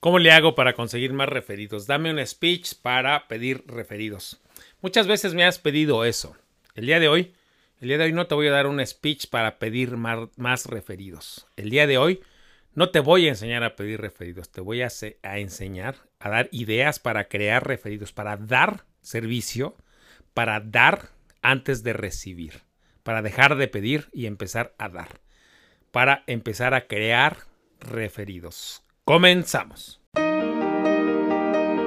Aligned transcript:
¿Cómo 0.00 0.20
le 0.20 0.30
hago 0.30 0.54
para 0.54 0.74
conseguir 0.74 1.12
más 1.12 1.28
referidos? 1.28 1.88
Dame 1.88 2.12
un 2.12 2.24
speech 2.24 2.74
para 2.82 3.26
pedir 3.26 3.64
referidos. 3.66 4.40
Muchas 4.80 5.08
veces 5.08 5.34
me 5.34 5.44
has 5.44 5.58
pedido 5.58 6.04
eso. 6.04 6.36
El 6.76 6.86
día 6.86 7.00
de 7.00 7.08
hoy, 7.08 7.34
el 7.80 7.88
día 7.88 7.98
de 7.98 8.04
hoy 8.04 8.12
no 8.12 8.28
te 8.28 8.36
voy 8.36 8.46
a 8.46 8.52
dar 8.52 8.68
un 8.68 8.84
speech 8.86 9.26
para 9.26 9.58
pedir 9.58 9.96
más, 9.96 10.66
referidos. 10.66 11.48
El 11.56 11.70
día 11.70 11.88
de 11.88 11.98
hoy 11.98 12.20
no 12.74 12.90
te 12.90 13.00
voy 13.00 13.26
a 13.26 13.30
enseñar 13.30 13.64
a 13.64 13.74
pedir 13.74 14.00
referidos. 14.00 14.50
Te 14.50 14.60
voy 14.60 14.82
a, 14.82 14.88
a 15.22 15.38
enseñar 15.40 15.96
a 16.20 16.30
dar 16.30 16.48
ideas 16.52 17.00
para 17.00 17.26
crear 17.26 17.66
referidos, 17.66 18.12
para 18.12 18.36
dar 18.36 18.84
servicio, 19.02 19.74
para 20.32 20.60
dar 20.60 21.08
antes 21.42 21.82
de 21.82 21.92
recibir, 21.92 22.62
para 23.02 23.20
dejar 23.20 23.56
de 23.56 23.66
pedir 23.66 24.06
y 24.12 24.26
empezar 24.26 24.76
a 24.78 24.90
dar, 24.90 25.20
para 25.90 26.22
empezar 26.28 26.74
a 26.74 26.86
crear 26.86 27.38
referidos. 27.80 28.84
Comenzamos. 29.08 30.02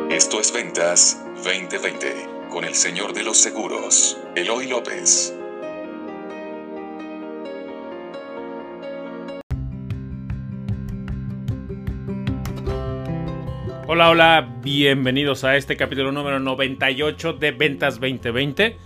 Esto 0.09 0.39
es 0.39 0.51
Ventas 0.51 1.23
2020 1.43 2.07
con 2.49 2.63
el 2.63 2.73
señor 2.73 3.13
de 3.13 3.21
los 3.21 3.37
seguros, 3.37 4.17
Eloy 4.35 4.67
López. 4.67 5.31
Hola, 13.85 14.09
hola, 14.09 14.55
bienvenidos 14.63 15.43
a 15.43 15.55
este 15.57 15.77
capítulo 15.77 16.11
número 16.11 16.39
98 16.39 17.33
de 17.33 17.51
Ventas 17.51 17.99
2020. 17.99 18.77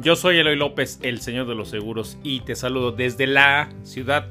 Yo 0.00 0.14
soy 0.14 0.36
Eloy 0.36 0.56
López, 0.56 0.98
el 1.00 1.22
señor 1.22 1.46
de 1.46 1.54
los 1.54 1.70
seguros, 1.70 2.18
y 2.22 2.40
te 2.40 2.54
saludo 2.54 2.92
desde 2.92 3.26
la 3.26 3.70
ciudad 3.82 4.28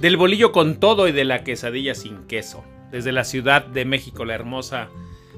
del 0.00 0.16
bolillo 0.16 0.50
con 0.50 0.80
todo 0.80 1.06
y 1.06 1.12
de 1.12 1.24
la 1.24 1.44
quesadilla 1.44 1.94
sin 1.94 2.26
queso 2.26 2.64
desde 2.90 3.12
la 3.12 3.24
Ciudad 3.24 3.64
de 3.64 3.84
México, 3.84 4.24
la 4.24 4.34
hermosa 4.34 4.88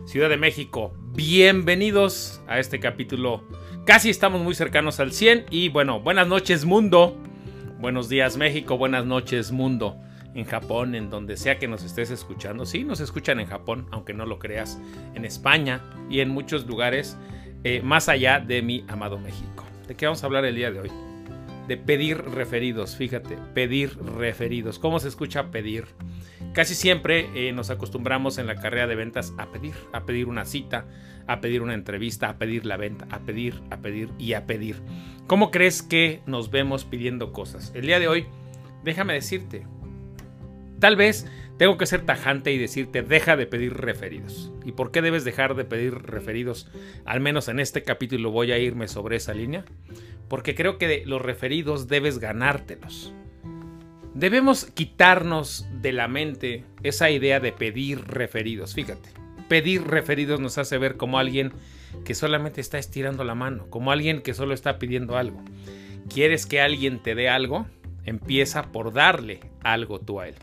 Ciudad 0.07 0.29
de 0.29 0.37
México. 0.37 0.93
Bienvenidos 1.15 2.43
a 2.49 2.59
este 2.59 2.81
capítulo. 2.81 3.45
Casi 3.85 4.11
estamos 4.11 4.41
muy 4.43 4.55
cercanos 4.55 5.01
al 5.01 5.13
100 5.13 5.47
y 5.51 5.69
bueno, 5.69 6.01
buenas 6.01 6.27
noches 6.27 6.65
mundo. 6.65 7.17
Buenos 7.79 8.09
días 8.09 8.37
México, 8.37 8.79
buenas 8.79 9.05
noches 9.05 9.53
mundo. 9.53 9.97
En 10.35 10.45
Japón, 10.45 10.95
en 10.95 11.11
donde 11.11 11.37
sea 11.37 11.59
que 11.59 11.69
nos 11.69 11.85
estés 11.85 12.11
escuchando. 12.11 12.65
Sí, 12.65 12.85
nos 12.85 13.01
escuchan 13.01 13.39
en 13.39 13.47
Japón, 13.47 13.87
aunque 13.91 14.15
no 14.15 14.25
lo 14.25 14.39
creas. 14.39 14.81
En 15.15 15.27
España 15.27 15.83
y 16.09 16.21
en 16.21 16.31
muchos 16.31 16.67
lugares 16.67 17.19
eh, 17.65 17.83
más 17.83 18.09
allá 18.09 18.41
de 18.41 18.63
mi 18.63 18.85
amado 18.89 19.19
México. 19.19 19.65
¿De 19.87 19.95
qué 19.95 20.07
vamos 20.07 20.23
a 20.23 20.27
hablar 20.27 20.45
el 20.47 20.57
día 20.57 20.71
de 20.71 20.81
hoy? 20.81 20.91
De 21.69 21.77
pedir 21.77 22.19
referidos, 22.19 22.97
fíjate, 22.97 23.37
pedir 23.55 23.97
referidos. 24.17 24.79
¿Cómo 24.79 24.99
se 24.99 25.09
escucha 25.09 25.51
pedir? 25.51 25.85
Casi 26.53 26.75
siempre 26.75 27.31
eh, 27.35 27.53
nos 27.53 27.71
acostumbramos 27.71 28.37
en 28.37 28.47
la 28.47 28.57
carrera 28.57 28.87
de 28.87 28.95
ventas 28.95 29.33
a 29.39 29.51
pedir, 29.51 29.75
a 29.93 30.05
pedir 30.05 30.29
una 30.29 30.45
cita, 30.45 30.87
a 31.27 31.41
pedir 31.41 31.63
una 31.63 31.73
entrevista, 31.73 32.29
a 32.29 32.39
pedir 32.39 32.67
la 32.67 32.77
venta, 32.77 33.07
a 33.11 33.21
pedir, 33.21 33.63
a 33.71 33.79
pedir 33.79 34.11
y 34.19 34.35
a 34.35 34.47
pedir. 34.47 34.83
¿Cómo 35.27 35.51
crees 35.51 35.83
que 35.83 36.21
nos 36.27 36.51
vemos 36.51 36.85
pidiendo 36.85 37.33
cosas? 37.33 37.73
El 37.75 37.87
día 37.87 37.99
de 37.99 38.09
hoy, 38.09 38.27
déjame 38.85 39.15
decirte, 39.15 39.67
tal 40.79 40.97
vez 40.97 41.27
tengo 41.57 41.79
que 41.79 41.87
ser 41.87 42.05
tajante 42.05 42.53
y 42.53 42.59
decirte, 42.59 43.03
deja 43.03 43.37
de 43.37 43.47
pedir 43.47 43.75
referidos. 43.75 44.53
¿Y 44.65 44.73
por 44.73 44.91
qué 44.91 45.01
debes 45.01 45.25
dejar 45.25 45.55
de 45.55 45.65
pedir 45.65 45.95
referidos? 45.95 46.71
Al 47.07 47.21
menos 47.21 47.49
en 47.49 47.61
este 47.61 47.83
capítulo 47.83 48.31
voy 48.31 48.53
a 48.53 48.59
irme 48.59 48.89
sobre 48.89 49.17
esa 49.17 49.33
línea. 49.33 49.65
Porque 50.29 50.55
creo 50.55 50.77
que 50.77 51.05
los 51.07 51.23
referidos 51.23 51.89
debes 51.89 52.19
ganártelos. 52.19 53.15
Debemos 54.15 54.67
quitarnos 54.67 55.67
de 55.81 55.93
la 55.93 56.07
mente 56.07 56.65
esa 56.83 57.11
idea 57.11 57.41
de 57.41 57.53
pedir 57.53 58.07
referidos. 58.07 58.75
Fíjate, 58.75 59.09
pedir 59.49 59.87
referidos 59.87 60.39
nos 60.39 60.59
hace 60.59 60.77
ver 60.77 60.99
como 60.99 61.19
alguien 61.19 61.53
que 62.05 62.15
solamente 62.15 62.61
está 62.61 62.79
estirando 62.79 63.25
la 63.25 63.35
mano, 63.35 63.71
como 63.71 63.91
alguien 63.91 64.21
que 64.21 64.35
solo 64.35 64.53
está 64.53 64.79
pidiendo 64.79 65.17
algo. 65.17 65.43
¿Quieres 66.13 66.45
que 66.45 66.61
alguien 66.61 67.03
te 67.03 67.15
dé 67.15 67.31
algo? 67.31 67.67
Empieza 68.05 68.71
por 68.71 68.93
darle 68.93 69.41
algo 69.63 69.99
tú 69.99 70.21
a 70.21 70.29
él. 70.29 70.35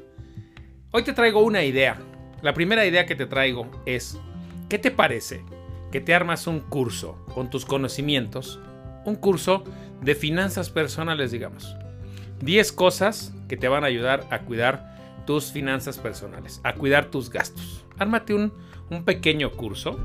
Hoy 0.92 1.04
te 1.04 1.14
traigo 1.14 1.42
una 1.42 1.64
idea. 1.64 1.98
La 2.42 2.56
primera 2.56 2.88
idea 2.88 3.06
que 3.06 3.16
te 3.16 3.28
traigo 3.28 3.70
es, 3.86 4.18
¿qué 4.68 4.80
te 4.80 4.90
parece 4.90 5.44
que 5.92 6.02
te 6.02 6.16
armas 6.16 6.48
un 6.48 6.60
curso 6.60 7.24
con 7.36 7.52
tus 7.52 7.66
conocimientos? 7.66 8.60
Un 9.06 9.16
curso 9.16 9.64
de 10.02 10.16
finanzas 10.16 10.72
personales, 10.72 11.30
digamos. 11.30 11.76
10 12.42 12.72
cosas 12.72 13.34
que 13.50 13.58
te 13.58 13.68
van 13.68 13.84
a 13.84 13.88
ayudar 13.88 14.26
a 14.30 14.40
cuidar 14.42 14.96
tus 15.26 15.52
finanzas 15.52 15.98
personales, 15.98 16.62
a 16.64 16.76
cuidar 16.76 17.12
tus 17.12 17.30
gastos. 17.30 17.86
Ármate 17.98 18.34
un, 18.34 18.54
pequeño 19.04 19.52
curso. 19.52 20.00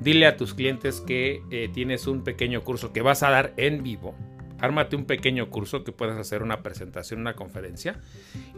Dile 0.00 0.26
a 0.26 0.36
tus 0.36 0.54
clientes 0.54 1.00
que 1.00 1.42
eh, 1.50 1.68
tienes 1.72 2.06
un 2.06 2.22
pequeño 2.22 2.62
curso 2.62 2.92
que 2.92 3.02
vas 3.02 3.22
a 3.22 3.30
dar 3.30 3.54
en 3.56 3.82
vivo. 3.82 4.14
Ármate 4.60 4.96
un 4.96 5.04
pequeño 5.04 5.50
curso 5.50 5.84
que 5.84 5.92
puedas 5.92 6.16
hacer 6.16 6.42
una 6.42 6.62
presentación, 6.62 7.20
una 7.20 7.34
conferencia. 7.34 8.00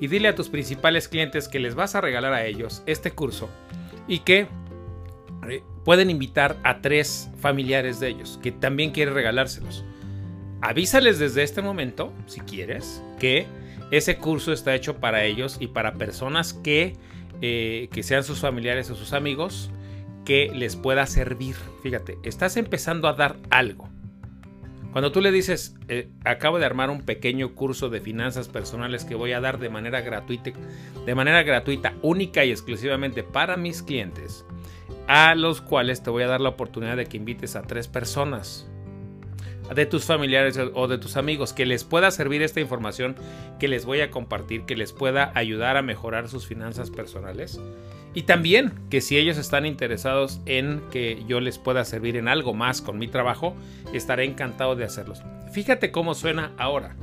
Y 0.01 0.09
dile 0.09 0.29
a 0.29 0.35
tus 0.35 0.49
principales 0.49 1.09
clientes 1.09 1.49
que 1.49 1.59
les 1.59 1.75
vas 1.75 1.95
a 1.95 2.01
regalar 2.01 2.33
a 2.33 2.45
ellos 2.45 2.83
este 2.87 3.11
curso 3.11 3.49
y 4.07 4.21
que 4.21 4.47
eh, 5.49 5.63
pueden 5.85 6.11
invitar 6.11 6.57
a 6.63 6.81
tres 6.81 7.31
familiares 7.39 8.01
de 8.01 8.09
ellos 8.09 8.39
que 8.43 8.53
también 8.53 8.93
quieren 8.93 9.15
regalárselos 9.15 9.85
avísales 10.61 11.19
desde 11.19 11.43
este 11.43 11.63
momento, 11.63 12.13
si 12.27 12.41
quieres, 12.41 13.03
que 13.19 13.47
ese 13.91 14.17
curso 14.19 14.53
está 14.53 14.75
hecho 14.75 14.97
para 14.97 15.25
ellos 15.25 15.59
y 15.61 15.69
para 15.69 15.95
personas 15.95 16.55
que, 16.55 16.95
eh, 17.41 17.89
que 17.93 18.03
sean 18.03 18.25
sus 18.25 18.41
familiares 18.41 18.91
o 18.91 18.95
sus 18.95 19.13
amigos 19.13 19.71
que 20.25 20.51
les 20.55 20.77
pueda 20.77 21.07
servir. 21.07 21.57
Fíjate, 21.83 22.19
estás 22.25 22.57
empezando 22.57 23.09
a 23.09 23.13
dar 23.13 23.37
algo. 23.51 23.89
Cuando 24.97 25.13
tú 25.13 25.21
le 25.21 25.31
dices, 25.31 25.75
eh, 25.89 26.09
acabo 26.25 26.59
de 26.59 26.65
armar 26.65 26.89
un 26.89 27.03
pequeño 27.03 27.55
curso 27.55 27.91
de 27.91 28.01
finanzas 28.01 28.49
personales 28.49 29.05
que 29.05 29.15
voy 29.15 29.33
a 29.33 29.41
dar 29.41 29.59
de 29.59 29.69
manera 29.69 30.01
gratuita, 30.01 30.53
de 31.05 31.15
manera 31.15 31.43
gratuita, 31.43 31.95
única 32.01 32.45
y 32.47 32.51
exclusivamente 32.51 33.23
para 33.23 33.59
mis 33.59 33.83
clientes, 33.83 34.47
a 35.07 35.35
los 35.35 35.61
cuales 35.61 36.03
te 36.03 36.09
voy 36.09 36.23
a 36.23 36.29
dar 36.29 36.41
la 36.41 36.49
oportunidad 36.49 36.97
de 36.97 37.05
que 37.05 37.19
invites 37.19 37.57
a 37.57 37.63
tres 37.63 37.89
personas 37.89 38.71
de 39.75 39.87
tus 39.87 40.05
familiares 40.05 40.59
o 40.75 40.89
de 40.89 40.99
tus 40.99 41.17
amigos, 41.17 41.53
que 41.53 41.67
les 41.67 41.85
pueda 41.85 42.11
servir 42.11 42.43
esta 42.43 42.61
información 42.61 43.17
que 43.59 43.69
les 43.69 43.85
voy 43.85 44.01
a 44.01 44.11
compartir, 44.11 44.63
que 44.63 44.77
les 44.77 44.93
pueda 44.93 45.33
ayudar 45.35 45.77
a 45.77 45.83
mejorar 45.83 46.29
sus 46.29 46.47
finanzas 46.47 46.91
personales. 46.91 47.61
Y 48.15 48.23
también 48.23 48.73
que 48.89 49.01
si 49.01 49.19
ellos 49.19 49.37
están 49.37 49.67
interesados 49.67 50.41
en 50.47 50.81
que 50.91 51.23
yo 51.27 51.41
les 51.41 51.59
pueda 51.59 51.85
servir 51.85 52.17
en 52.17 52.29
algo 52.29 52.55
más 52.55 52.81
con 52.81 52.99
mi 52.99 53.09
trabajo, 53.09 53.55
estaré 53.93 54.25
encantado 54.25 54.75
de 54.75 54.85
hacerlos. 54.85 55.23
Fíjate 55.53 55.91
cómo 55.91 56.15
suena 56.15 56.53
ahora. 56.57 56.97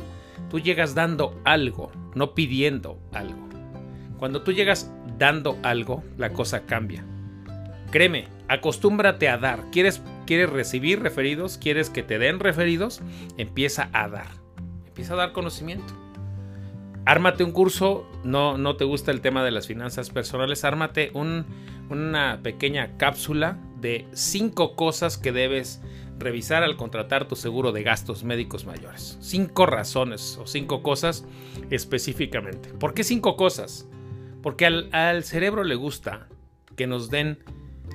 Tú 0.49 0.59
llegas 0.59 0.95
dando 0.95 1.39
algo, 1.45 1.91
no 2.15 2.33
pidiendo 2.33 2.99
algo. 3.11 3.47
Cuando 4.17 4.41
tú 4.41 4.53
llegas 4.53 4.91
dando 5.17 5.57
algo, 5.63 6.03
la 6.17 6.31
cosa 6.31 6.65
cambia. 6.65 7.05
Créeme, 7.91 8.27
acostúmbrate 8.47 9.29
a 9.29 9.37
dar. 9.37 9.69
¿Quieres, 9.71 10.01
¿Quieres 10.25 10.49
recibir 10.49 11.01
referidos? 11.01 11.57
¿Quieres 11.57 11.89
que 11.89 12.03
te 12.03 12.19
den 12.19 12.39
referidos? 12.39 13.01
Empieza 13.37 13.89
a 13.93 14.07
dar. 14.07 14.27
Empieza 14.87 15.13
a 15.13 15.17
dar 15.17 15.31
conocimiento. 15.33 15.93
Ármate 17.05 17.43
un 17.43 17.51
curso, 17.51 18.09
no, 18.23 18.57
no 18.57 18.77
te 18.77 18.85
gusta 18.85 19.11
el 19.11 19.19
tema 19.19 19.43
de 19.43 19.51
las 19.51 19.67
finanzas 19.67 20.09
personales, 20.09 20.63
ármate 20.63 21.11
una 21.13 22.39
pequeña 22.41 22.97
cápsula 22.97 23.59
de 23.81 24.07
cinco 24.13 24.77
cosas 24.77 25.17
que 25.17 25.33
debes 25.33 25.81
revisar 26.17 26.63
al 26.63 26.77
contratar 26.77 27.27
tu 27.27 27.35
seguro 27.35 27.73
de 27.73 27.83
gastos 27.83 28.23
médicos 28.23 28.65
mayores. 28.65 29.17
Cinco 29.19 29.65
razones 29.65 30.37
o 30.41 30.47
cinco 30.47 30.81
cosas 30.81 31.25
específicamente. 31.71 32.69
¿Por 32.69 32.93
qué 32.93 33.03
cinco 33.03 33.35
cosas? 33.35 33.89
Porque 34.41 34.65
al, 34.65 34.89
al 34.93 35.25
cerebro 35.25 35.65
le 35.65 35.75
gusta 35.75 36.29
que 36.77 36.87
nos 36.87 37.09
den 37.09 37.39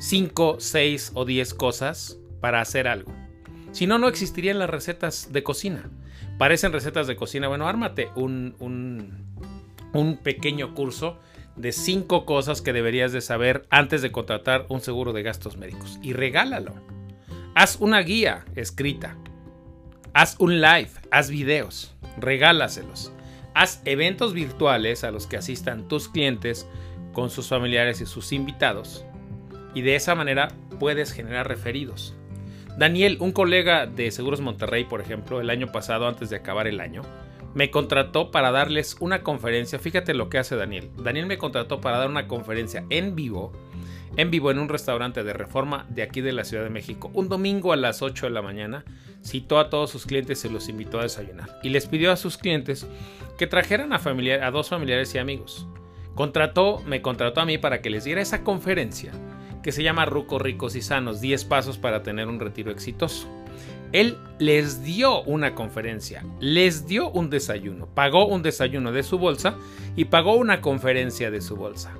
5, 0.00 0.58
6 0.60 1.12
o 1.14 1.24
10 1.24 1.54
cosas 1.54 2.18
para 2.40 2.60
hacer 2.60 2.88
algo. 2.88 3.14
Si 3.72 3.86
no, 3.86 3.98
no 3.98 4.08
existirían 4.08 4.58
las 4.58 4.70
recetas 4.70 5.32
de 5.32 5.42
cocina. 5.42 5.90
Parecen 6.38 6.72
recetas 6.72 7.06
de 7.06 7.16
cocina. 7.16 7.48
Bueno, 7.48 7.68
ármate 7.68 8.10
un, 8.14 8.54
un, 9.92 10.16
pequeño 10.18 10.74
curso 10.74 11.18
de 11.56 11.72
5 11.72 12.24
cosas 12.24 12.62
que 12.62 12.72
deberías 12.72 13.12
de 13.12 13.20
saber 13.20 13.66
antes 13.70 14.00
de 14.02 14.12
contratar 14.12 14.66
un 14.68 14.80
seguro 14.80 15.12
de 15.12 15.22
gastos 15.22 15.56
médicos. 15.56 15.98
Y 16.02 16.12
regálalo. 16.12 16.74
Haz 17.54 17.76
una 17.80 18.00
guía 18.00 18.44
escrita. 18.54 19.16
Haz 20.14 20.36
un 20.38 20.60
live. 20.60 20.90
Haz 21.10 21.30
videos. 21.30 21.94
Regálaselos. 22.18 23.12
Haz 23.54 23.82
eventos 23.84 24.32
virtuales 24.32 25.04
a 25.04 25.10
los 25.10 25.26
que 25.26 25.36
asistan 25.36 25.88
tus 25.88 26.08
clientes 26.08 26.66
con 27.12 27.30
sus 27.30 27.48
familiares 27.48 28.00
y 28.00 28.06
sus 28.06 28.32
invitados 28.32 29.04
y 29.74 29.82
de 29.82 29.94
esa 29.94 30.16
manera 30.16 30.48
puedes 30.80 31.12
generar 31.12 31.46
referidos. 31.46 32.16
Daniel, 32.78 33.16
un 33.18 33.32
colega 33.32 33.86
de 33.86 34.12
Seguros 34.12 34.40
Monterrey, 34.40 34.84
por 34.84 35.00
ejemplo, 35.00 35.40
el 35.40 35.50
año 35.50 35.72
pasado, 35.72 36.06
antes 36.06 36.30
de 36.30 36.36
acabar 36.36 36.68
el 36.68 36.78
año, 36.78 37.02
me 37.52 37.72
contrató 37.72 38.30
para 38.30 38.52
darles 38.52 38.96
una 39.00 39.24
conferencia. 39.24 39.80
Fíjate 39.80 40.14
lo 40.14 40.28
que 40.28 40.38
hace 40.38 40.54
Daniel. 40.54 40.88
Daniel 40.96 41.26
me 41.26 41.38
contrató 41.38 41.80
para 41.80 41.98
dar 41.98 42.08
una 42.08 42.28
conferencia 42.28 42.84
en 42.88 43.16
vivo 43.16 43.52
en 44.16 44.30
vivo 44.30 44.50
en 44.50 44.58
un 44.58 44.68
restaurante 44.68 45.22
de 45.22 45.32
reforma 45.32 45.86
de 45.90 46.02
aquí 46.02 46.20
de 46.20 46.32
la 46.32 46.44
Ciudad 46.44 46.64
de 46.64 46.70
México. 46.70 47.10
Un 47.14 47.28
domingo 47.28 47.72
a 47.72 47.76
las 47.76 48.02
8 48.02 48.26
de 48.26 48.30
la 48.30 48.42
mañana 48.42 48.84
citó 49.24 49.58
a 49.58 49.70
todos 49.70 49.90
sus 49.90 50.06
clientes 50.06 50.44
y 50.44 50.48
los 50.48 50.68
invitó 50.68 50.98
a 50.98 51.02
desayunar. 51.02 51.60
Y 51.62 51.68
les 51.68 51.86
pidió 51.86 52.10
a 52.10 52.16
sus 52.16 52.36
clientes 52.36 52.86
que 53.38 53.46
trajeran 53.46 53.92
a, 53.92 53.96
a 53.96 54.50
dos 54.50 54.68
familiares 54.68 55.14
y 55.14 55.18
amigos. 55.18 55.66
Contrató, 56.14 56.82
me 56.86 57.02
contrató 57.02 57.40
a 57.40 57.44
mí 57.44 57.58
para 57.58 57.80
que 57.80 57.90
les 57.90 58.04
diera 58.04 58.20
esa 58.20 58.42
conferencia 58.42 59.12
que 59.62 59.72
se 59.72 59.82
llama 59.82 60.04
Rucos 60.04 60.40
Ricos 60.40 60.76
y 60.76 60.82
Sanos, 60.82 61.20
10 61.20 61.44
pasos 61.44 61.78
para 61.78 62.02
tener 62.02 62.28
un 62.28 62.40
retiro 62.40 62.70
exitoso. 62.70 63.28
Él 63.92 64.18
les 64.38 64.82
dio 64.82 65.22
una 65.22 65.54
conferencia, 65.54 66.24
les 66.40 66.86
dio 66.86 67.10
un 67.10 67.30
desayuno, 67.30 67.86
pagó 67.86 68.26
un 68.26 68.42
desayuno 68.42 68.92
de 68.92 69.02
su 69.02 69.18
bolsa 69.18 69.56
y 69.96 70.06
pagó 70.06 70.34
una 70.34 70.60
conferencia 70.60 71.30
de 71.30 71.40
su 71.40 71.56
bolsa. 71.56 71.94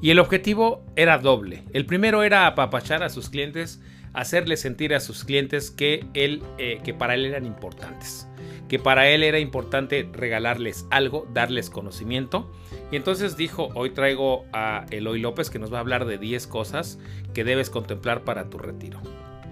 Y 0.00 0.10
el 0.10 0.18
objetivo 0.18 0.84
era 0.96 1.18
doble. 1.18 1.64
El 1.72 1.86
primero 1.86 2.22
era 2.22 2.46
apapachar 2.46 3.02
a 3.02 3.08
sus 3.08 3.28
clientes, 3.28 3.80
hacerles 4.12 4.60
sentir 4.60 4.94
a 4.94 5.00
sus 5.00 5.24
clientes 5.24 5.70
que, 5.70 6.04
él, 6.14 6.42
eh, 6.58 6.80
que 6.84 6.94
para 6.94 7.14
él 7.14 7.24
eran 7.24 7.46
importantes, 7.46 8.28
que 8.68 8.78
para 8.78 9.08
él 9.08 9.22
era 9.22 9.38
importante 9.38 10.08
regalarles 10.12 10.86
algo, 10.90 11.26
darles 11.32 11.70
conocimiento. 11.70 12.50
Y 12.90 12.96
entonces 12.96 13.36
dijo, 13.36 13.70
hoy 13.74 13.90
traigo 13.90 14.44
a 14.52 14.86
Eloy 14.90 15.20
López 15.20 15.50
que 15.50 15.58
nos 15.58 15.72
va 15.72 15.78
a 15.78 15.80
hablar 15.80 16.04
de 16.04 16.18
10 16.18 16.46
cosas 16.46 16.98
que 17.34 17.44
debes 17.44 17.70
contemplar 17.70 18.24
para 18.24 18.50
tu 18.50 18.58
retiro. 18.58 19.00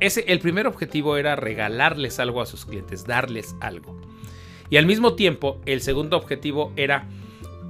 Ese, 0.01 0.25
el 0.29 0.41
primer 0.41 0.67
objetivo 0.67 1.17
era 1.17 1.37
regalarles 1.37 2.21
algo 2.21 2.41
a 2.41 2.47
sus 2.47 2.65
clientes, 2.65 3.05
darles 3.07 3.55
algo. 3.61 4.01
Y 4.71 4.77
al 4.77 4.87
mismo 4.87 5.15
tiempo, 5.15 5.61
el 5.67 5.81
segundo 5.83 6.17
objetivo 6.17 6.73
era 6.77 7.07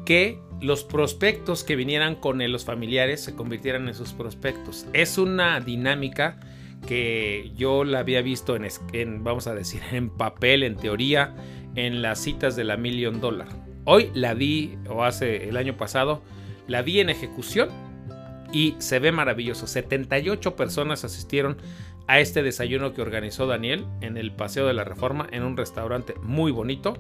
que 0.05 0.39
los 0.61 0.85
prospectos 0.85 1.65
que 1.65 1.77
vinieran 1.77 2.15
con 2.15 2.39
los 2.53 2.65
familiares 2.65 3.23
se 3.23 3.35
convirtieran 3.35 3.89
en 3.89 3.95
sus 3.95 4.13
prospectos. 4.13 4.87
Es 4.93 5.19
una 5.19 5.59
dinámica 5.61 6.39
que 6.87 7.53
yo 7.57 7.85
la 7.85 8.01
había 8.01 8.23
visto 8.23 8.57
en, 8.57 9.25
vamos 9.25 9.47
a 9.47 9.55
decir, 9.55 9.83
en 9.93 10.11
papel, 10.11 10.63
en 10.63 10.77
teoría, 10.77 11.35
en 11.75 12.03
las 12.03 12.21
citas 12.21 12.57
de 12.57 12.65
la 12.65 12.77
Million 12.77 13.21
Dollar. 13.21 13.49
Hoy 13.85 14.11
la 14.15 14.35
vi, 14.35 14.79
o 14.89 15.05
hace 15.05 15.49
el 15.49 15.57
año 15.57 15.77
pasado, 15.77 16.23
la 16.67 16.83
vi 16.83 17.01
en 17.01 17.11
ejecución 17.11 17.69
y 18.53 18.77
se 18.79 18.99
ve 18.99 19.13
maravilloso. 19.13 19.67
78 19.67 20.57
personas 20.57 21.05
asistieron 21.05 21.57
a 22.07 22.21
este 22.21 22.43
desayuno 22.43 22.93
que 22.93 23.03
organizó 23.03 23.47
Daniel 23.47 23.87
en 24.01 24.17
el 24.17 24.33
Paseo 24.33 24.67
de 24.67 24.75
la 24.75 24.85
Reforma 24.85 25.29
en 25.31 25.45
un 25.45 25.57
restaurante 25.57 26.15
muy 26.23 26.51
bonito. 26.51 26.95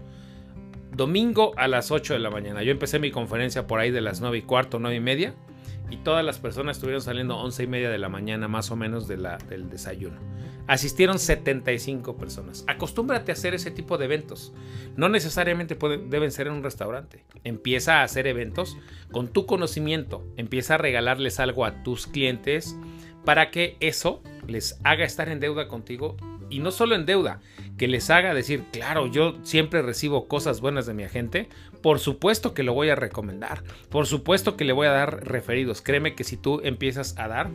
Domingo 0.93 1.53
a 1.56 1.69
las 1.69 1.91
8 1.91 2.15
de 2.15 2.21
la 2.21 2.31
mañana. 2.31 2.62
Yo 2.62 2.73
empecé 2.73 2.99
mi 2.99 3.11
conferencia 3.11 3.67
por 3.67 3.81
ahí 3.81 3.91
de 3.91 4.00
las 4.00 4.21
9 4.21 4.38
y 4.38 4.43
cuarto, 4.43 4.79
9 4.79 4.97
y 4.97 5.00
media. 5.00 5.35
Y 5.90 5.98
todas 5.98 6.25
las 6.25 6.38
personas 6.38 6.76
estuvieron 6.76 7.02
saliendo 7.02 7.37
11 7.37 7.64
y 7.64 7.66
media 7.66 7.90
de 7.90 7.98
la 7.98 8.08
mañana 8.08 8.48
más 8.48 8.70
o 8.70 8.76
menos 8.76 9.08
del 9.08 9.69
desayuno. 9.69 10.19
Asistieron 10.66 11.19
75 11.19 12.16
personas. 12.16 12.64
Acostúmbrate 12.69 13.32
a 13.32 13.34
hacer 13.34 13.54
ese 13.54 13.72
tipo 13.72 13.98
de 13.98 14.04
eventos. 14.04 14.52
No 14.96 15.08
necesariamente 15.08 15.76
deben 16.08 16.31
ser 16.31 16.46
en 16.46 16.52
un 16.52 16.62
restaurante. 16.62 17.25
Empieza 17.42 18.00
a 18.00 18.02
hacer 18.04 18.28
eventos 18.28 18.76
con 19.10 19.28
tu 19.28 19.46
conocimiento. 19.46 20.25
Empieza 20.37 20.75
a 20.75 20.78
regalarles 20.78 21.40
algo 21.40 21.64
a 21.64 21.82
tus 21.82 22.06
clientes 22.06 22.76
para 23.25 23.50
que 23.50 23.76
eso 23.81 24.22
les 24.46 24.78
haga 24.84 25.04
estar 25.04 25.28
en 25.28 25.40
deuda 25.40 25.66
contigo 25.66 26.16
y 26.50 26.58
no 26.58 26.72
solo 26.72 26.96
en 26.96 27.06
deuda, 27.06 27.40
que 27.78 27.88
les 27.88 28.10
haga 28.10 28.34
decir, 28.34 28.64
claro, 28.72 29.06
yo 29.06 29.36
siempre 29.44 29.82
recibo 29.82 30.26
cosas 30.26 30.60
buenas 30.60 30.84
de 30.84 30.94
mi 30.94 31.04
agente, 31.04 31.48
por 31.82 31.99
supuesto 31.99 32.55
que 32.55 32.62
lo 32.62 32.75
voy 32.75 32.91
a 32.91 32.94
recomendar, 32.94 33.62
por 33.88 34.06
supuesto 34.06 34.56
que 34.56 34.65
le 34.65 34.73
voy 34.73 34.87
a 34.87 34.93
dar 34.93 35.27
referidos. 35.27 35.82
Créeme 35.82 36.15
que 36.15 36.25
si 36.25 36.37
tú 36.37 36.61
empiezas 36.62 37.17
a 37.19 37.29
dar, 37.29 37.50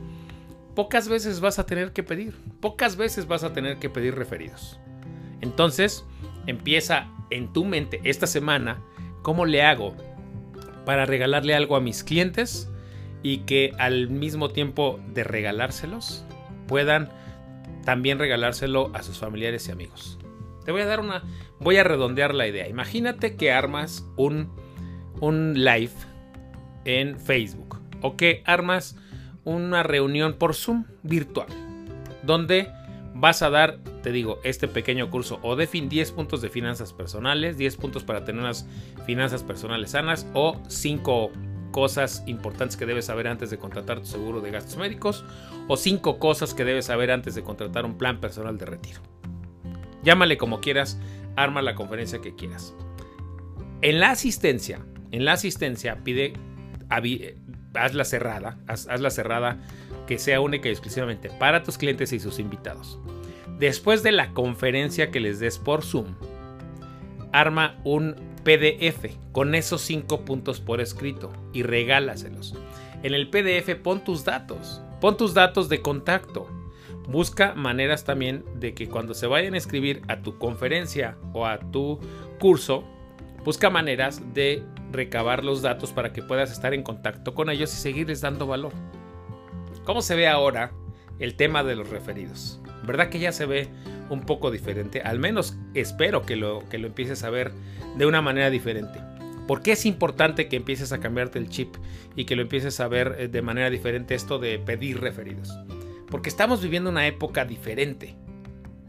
pocas 0.75 1.07
veces 1.07 1.39
vas 1.39 1.60
a 1.60 1.66
tener 1.66 1.94
que 1.94 2.04
pedir, 2.04 2.36
pocas 2.60 2.95
veces 2.95 3.27
vas 3.27 3.44
a 3.44 3.54
tener 3.54 3.77
que 3.77 3.89
pedir 3.89 4.16
referidos. 4.16 4.80
Entonces, 5.42 6.06
empieza 6.48 7.07
en 7.30 7.54
tu 7.54 7.66
mente 7.66 8.01
esta 8.04 8.27
semana, 8.27 8.81
¿cómo 9.22 9.45
le 9.45 9.63
hago 9.63 9.95
para 10.86 11.06
regalarle 11.06 11.56
algo 11.56 11.75
a 11.75 11.81
mis 11.81 12.04
clientes 12.04 12.69
y 13.25 13.39
que 13.39 13.74
al 13.80 14.10
mismo 14.10 14.50
tiempo 14.50 15.00
de 15.07 15.24
regalárselos, 15.24 16.24
puedan 16.68 17.10
también 17.83 18.19
regalárselo 18.19 18.92
a 18.94 19.01
sus 19.01 19.18
familiares 19.18 19.68
y 19.68 19.72
amigos. 19.72 20.19
Te 20.63 20.72
voy 20.72 20.81
a 20.81 20.86
dar 20.86 21.00
una, 21.00 21.24
voy 21.59 21.77
a 21.77 21.83
redondear 21.83 22.33
la 22.33 22.47
idea. 22.47 22.67
Imagínate 22.67 23.35
que 23.35 23.51
armas 23.51 24.05
un, 24.17 24.51
un 25.21 25.53
live 25.53 25.93
en 26.85 27.19
Facebook 27.19 27.79
o 28.01 28.15
que 28.15 28.43
armas 28.45 28.97
una 29.43 29.83
reunión 29.83 30.33
por 30.33 30.55
Zoom 30.55 30.85
virtual 31.03 31.47
donde 32.23 32.67
vas 33.13 33.41
a 33.41 33.49
dar, 33.49 33.79
te 34.03 34.11
digo, 34.11 34.39
este 34.43 34.67
pequeño 34.67 35.09
curso 35.09 35.39
o 35.41 35.55
de 35.55 35.67
fin 35.67 35.87
10 35.87 36.11
puntos 36.11 36.41
de 36.41 36.49
finanzas 36.49 36.91
personales, 36.91 37.57
10 37.57 37.77
puntos 37.77 38.03
para 38.03 38.25
tener 38.25 38.41
unas 38.41 38.67
finanzas 39.05 39.43
personales 39.43 39.91
sanas 39.91 40.27
o 40.33 40.59
5 40.67 41.31
cosas 41.75 42.23
importantes 42.25 42.77
que 42.77 42.85
debes 42.85 43.05
saber 43.05 43.27
antes 43.27 43.49
de 43.49 43.57
contratar 43.57 43.99
tu 43.99 44.05
seguro 44.05 44.39
de 44.39 44.49
gastos 44.49 44.77
médicos 44.77 45.25
o 45.67 45.75
cinco 45.75 46.19
cosas 46.19 46.53
que 46.53 46.63
debes 46.63 46.85
saber 46.85 47.11
antes 47.11 47.35
de 47.35 47.43
contratar 47.43 47.83
un 47.83 47.97
plan 47.97 48.21
personal 48.21 48.57
de 48.57 48.65
retiro. 48.65 49.01
Llámale 50.01 50.37
como 50.37 50.61
quieras, 50.61 50.97
arma 51.35 51.61
la 51.61 51.75
conferencia 51.75 52.21
que 52.21 52.35
quieras. 52.35 52.75
En 53.81 53.99
la 53.99 54.11
asistencia, 54.11 54.85
en 55.11 55.25
la 55.25 55.33
asistencia 55.33 56.03
pide, 56.03 56.33
hazla 57.73 58.05
cerrada, 58.05 58.57
haz, 58.67 58.87
hazla 58.87 59.09
cerrada 59.09 59.59
que 60.07 60.17
sea 60.17 60.41
única 60.41 60.69
y 60.69 60.71
exclusivamente 60.71 61.29
para 61.29 61.63
tus 61.63 61.77
clientes 61.77 62.13
y 62.13 62.19
sus 62.19 62.39
invitados. 62.39 62.99
Después 63.59 64.03
de 64.03 64.11
la 64.11 64.31
conferencia 64.33 65.11
que 65.11 65.19
les 65.19 65.39
des 65.39 65.57
por 65.57 65.83
Zoom, 65.83 66.15
arma 67.31 67.79
un 67.83 68.15
PDF 68.43 69.17
con 69.31 69.55
esos 69.55 69.81
cinco 69.81 70.23
puntos 70.23 70.61
por 70.61 70.79
escrito 70.79 71.33
y 71.53 71.63
regálaselos. 71.63 72.55
En 73.03 73.13
el 73.13 73.29
PDF 73.29 73.75
pon 73.81 74.03
tus 74.03 74.23
datos, 74.23 74.81
pon 75.01 75.17
tus 75.17 75.33
datos 75.33 75.67
de 75.67 75.81
contacto. 75.81 76.47
Busca 77.07 77.53
maneras 77.53 78.03
también 78.03 78.43
de 78.55 78.73
que 78.73 78.87
cuando 78.87 79.13
se 79.13 79.27
vayan 79.27 79.53
a 79.53 79.57
escribir 79.57 80.01
a 80.07 80.21
tu 80.21 80.37
conferencia 80.37 81.17
o 81.33 81.45
a 81.45 81.59
tu 81.59 81.99
curso, 82.39 82.83
busca 83.43 83.69
maneras 83.69 84.21
de 84.33 84.63
recabar 84.91 85.43
los 85.43 85.61
datos 85.61 85.91
para 85.91 86.13
que 86.13 86.23
puedas 86.23 86.51
estar 86.51 86.73
en 86.73 86.83
contacto 86.83 87.35
con 87.35 87.49
ellos 87.49 87.73
y 87.73 87.77
seguirles 87.77 88.21
dando 88.21 88.47
valor. 88.47 88.73
¿Cómo 89.83 90.01
se 90.01 90.15
ve 90.15 90.27
ahora 90.27 90.71
el 91.19 91.35
tema 91.35 91.63
de 91.63 91.75
los 91.75 91.89
referidos? 91.89 92.59
¿Verdad 92.85 93.09
que 93.09 93.19
ya 93.19 93.31
se 93.31 93.45
ve 93.45 93.69
un 94.09 94.21
poco 94.21 94.51
diferente. 94.51 95.01
Al 95.01 95.19
menos 95.19 95.57
espero 95.74 96.24
que 96.24 96.35
lo, 96.35 96.67
que 96.69 96.77
lo 96.77 96.88
empieces 96.88 97.24
a 97.24 97.29
ver 97.29 97.51
de 97.97 98.05
una 98.05 98.21
manera 98.21 98.50
diferente. 98.50 99.00
porque 99.47 99.74
es 99.74 99.85
importante 99.85 100.47
que 100.47 100.55
empieces 100.55 100.91
a 100.91 101.00
cambiarte 101.00 101.38
el 101.38 101.50
chip 101.50 101.75
y 102.15 102.25
que 102.25 102.35
lo 102.35 102.41
empieces 102.41 102.79
a 102.79 102.88
ver 102.88 103.15
eh, 103.19 103.27
de 103.27 103.43
manera 103.43 103.69
diferente 103.69 104.15
esto 104.15 104.39
de 104.39 104.57
pedir 104.57 105.00
referidos? 105.00 105.55
Porque 106.15 106.29
estamos 106.29 106.62
viviendo 106.62 106.89
una 106.89 107.07
época 107.07 107.43
diferente. 107.43 108.15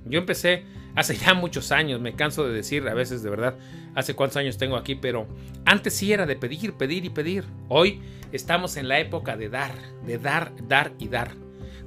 Yo 0.05 0.21
empecé 0.21 0.63
hace 0.95 1.17
ya 1.17 1.35
muchos 1.35 1.73
años, 1.73 2.01
me 2.01 2.15
canso 2.15 2.47
de 2.47 2.55
decir 2.55 2.87
a 2.87 2.95
veces 2.95 3.25
de 3.25 3.31
verdad 3.31 3.57
hace 3.97 4.15
cuántos 4.15 4.37
años 4.37 4.59
tengo 4.59 4.77
aquí, 4.77 4.95
pero 4.95 5.27
antes 5.65 5.95
sí 5.95 6.13
era 6.13 6.25
de 6.25 6.37
pedir, 6.37 6.75
pedir 6.75 7.05
y 7.05 7.11
pedir. 7.11 7.43
Hoy 7.69 8.01
estamos 8.31 8.77
en 8.77 8.87
la 8.87 9.01
época 9.01 9.37
de 9.37 9.49
dar, 9.49 9.73
de 10.05 10.19
dar, 10.19 10.53
dar 10.69 10.93
y 11.01 11.09
dar 11.09 11.33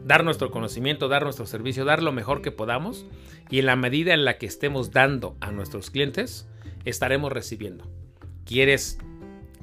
dar 0.03 0.25
nuestro 0.25 0.51
conocimiento, 0.51 1.07
dar 1.07 1.23
nuestro 1.23 1.45
servicio, 1.45 1.85
dar 1.85 2.03
lo 2.03 2.11
mejor 2.11 2.41
que 2.41 2.51
podamos 2.51 3.05
y 3.49 3.59
en 3.59 3.67
la 3.67 3.77
medida 3.77 4.13
en 4.13 4.25
la 4.25 4.37
que 4.37 4.45
estemos 4.45 4.91
dando 4.91 5.37
a 5.39 5.51
nuestros 5.51 5.89
clientes, 5.89 6.49
estaremos 6.83 7.31
recibiendo. 7.31 7.89
¿Quieres 8.43 8.97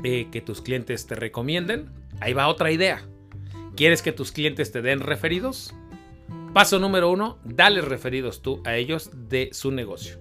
eh, 0.05 0.29
que 0.33 0.41
tus 0.41 0.63
clientes 0.63 1.07
te 1.07 1.17
recomienden? 1.17 1.91
Ahí 2.21 2.33
va 2.33 2.49
otra 2.49 2.73
idea. 2.73 3.07
¿Quieres 3.77 4.01
que 4.01 4.13
tus 4.13 4.33
clientes 4.33 4.73
te 4.73 4.81
den 4.81 5.01
referidos? 5.01 5.75
Paso 6.55 6.79
número 6.79 7.11
uno, 7.11 7.39
dales 7.45 7.85
referidos 7.85 8.41
tú 8.41 8.63
a 8.65 8.75
ellos 8.75 9.11
de 9.29 9.51
su 9.53 9.71
negocio. 9.71 10.19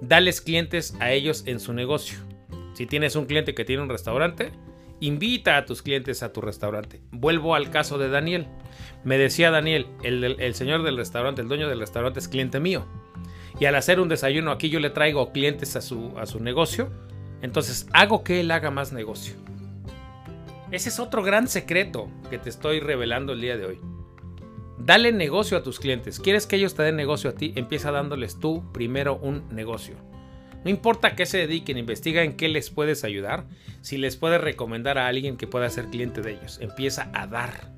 Dales 0.00 0.40
clientes 0.40 0.96
a 0.98 1.12
ellos 1.12 1.44
en 1.46 1.60
su 1.60 1.72
negocio. 1.72 2.18
Si 2.74 2.84
tienes 2.84 3.14
un 3.14 3.26
cliente 3.26 3.54
que 3.54 3.64
tiene 3.64 3.84
un 3.84 3.88
restaurante, 3.88 4.50
invita 4.98 5.56
a 5.56 5.66
tus 5.66 5.82
clientes 5.82 6.24
a 6.24 6.32
tu 6.32 6.40
restaurante. 6.40 7.00
Vuelvo 7.12 7.54
al 7.54 7.70
caso 7.70 7.96
de 7.96 8.08
Daniel. 8.08 8.48
Me 9.04 9.18
decía 9.18 9.52
Daniel, 9.52 9.86
el, 10.02 10.54
señor 10.56 10.82
del 10.82 10.96
restaurante, 10.96 11.42
el 11.42 11.48
dueño 11.48 11.68
del 11.68 11.78
restaurante 11.78 12.18
es 12.18 12.26
cliente 12.26 12.58
mío. 12.58 12.86
Y 13.60 13.66
al 13.66 13.76
hacer 13.76 14.00
un 14.00 14.08
desayuno 14.08 14.50
aquí 14.50 14.68
yo 14.68 14.80
le 14.80 14.90
traigo 14.90 15.30
clientes 15.30 15.76
a 15.76 15.80
su, 15.80 16.12
a 16.18 16.26
su 16.26 16.40
negocio. 16.40 16.90
Entonces 17.40 17.86
hago 17.92 18.24
que 18.24 18.40
él 18.40 18.50
haga 18.50 18.72
más 18.72 18.92
negocio. 18.92 19.34
Ese 20.70 20.88
es 20.88 20.98
otro 20.98 21.22
gran 21.22 21.46
secreto 21.46 22.08
que 22.28 22.38
te 22.38 22.50
estoy 22.50 22.80
revelando 22.80 23.32
el 23.32 23.40
día 23.40 23.56
de 23.56 23.66
hoy. 23.66 23.80
Dale 24.78 25.12
negocio 25.12 25.56
a 25.56 25.62
tus 25.62 25.78
clientes. 25.78 26.18
¿Quieres 26.18 26.46
que 26.46 26.56
ellos 26.56 26.74
te 26.74 26.82
den 26.82 26.96
negocio 26.96 27.30
a 27.30 27.34
ti? 27.34 27.52
Empieza 27.56 27.92
dándoles 27.92 28.40
tú 28.40 28.64
primero 28.72 29.16
un 29.16 29.44
negocio. 29.54 29.94
No 30.64 30.70
importa 30.70 31.14
qué 31.14 31.24
se 31.24 31.38
dediquen, 31.38 31.78
investiga 31.78 32.24
en 32.24 32.36
qué 32.36 32.48
les 32.48 32.70
puedes 32.70 33.04
ayudar, 33.04 33.46
si 33.80 33.96
les 33.96 34.16
puedes 34.16 34.40
recomendar 34.40 34.98
a 34.98 35.06
alguien 35.06 35.36
que 35.36 35.46
pueda 35.46 35.70
ser 35.70 35.86
cliente 35.86 36.20
de 36.20 36.32
ellos. 36.32 36.58
Empieza 36.60 37.10
a 37.14 37.28
dar. 37.28 37.70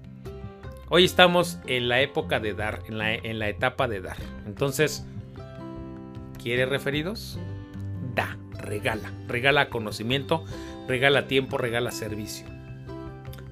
Hoy 0.89 1.05
estamos 1.05 1.59
en 1.67 1.89
la 1.89 2.01
época 2.01 2.41
de 2.41 2.55
dar, 2.55 2.81
en 2.89 2.97
la, 2.97 3.15
en 3.15 3.39
la 3.39 3.51
etapa 3.51 3.89
de 3.89 4.01
dar. 4.01 4.17
Entonces, 4.47 5.05
¿quiere 6.43 6.65
referidos? 6.65 7.39
Da, 8.15 8.39
regala. 8.55 9.13
Regala 9.29 9.69
conocimiento, 9.69 10.45
regala 10.89 11.29
tiempo, 11.29 11.59
regala 11.59 11.91
servicio. 11.91 12.58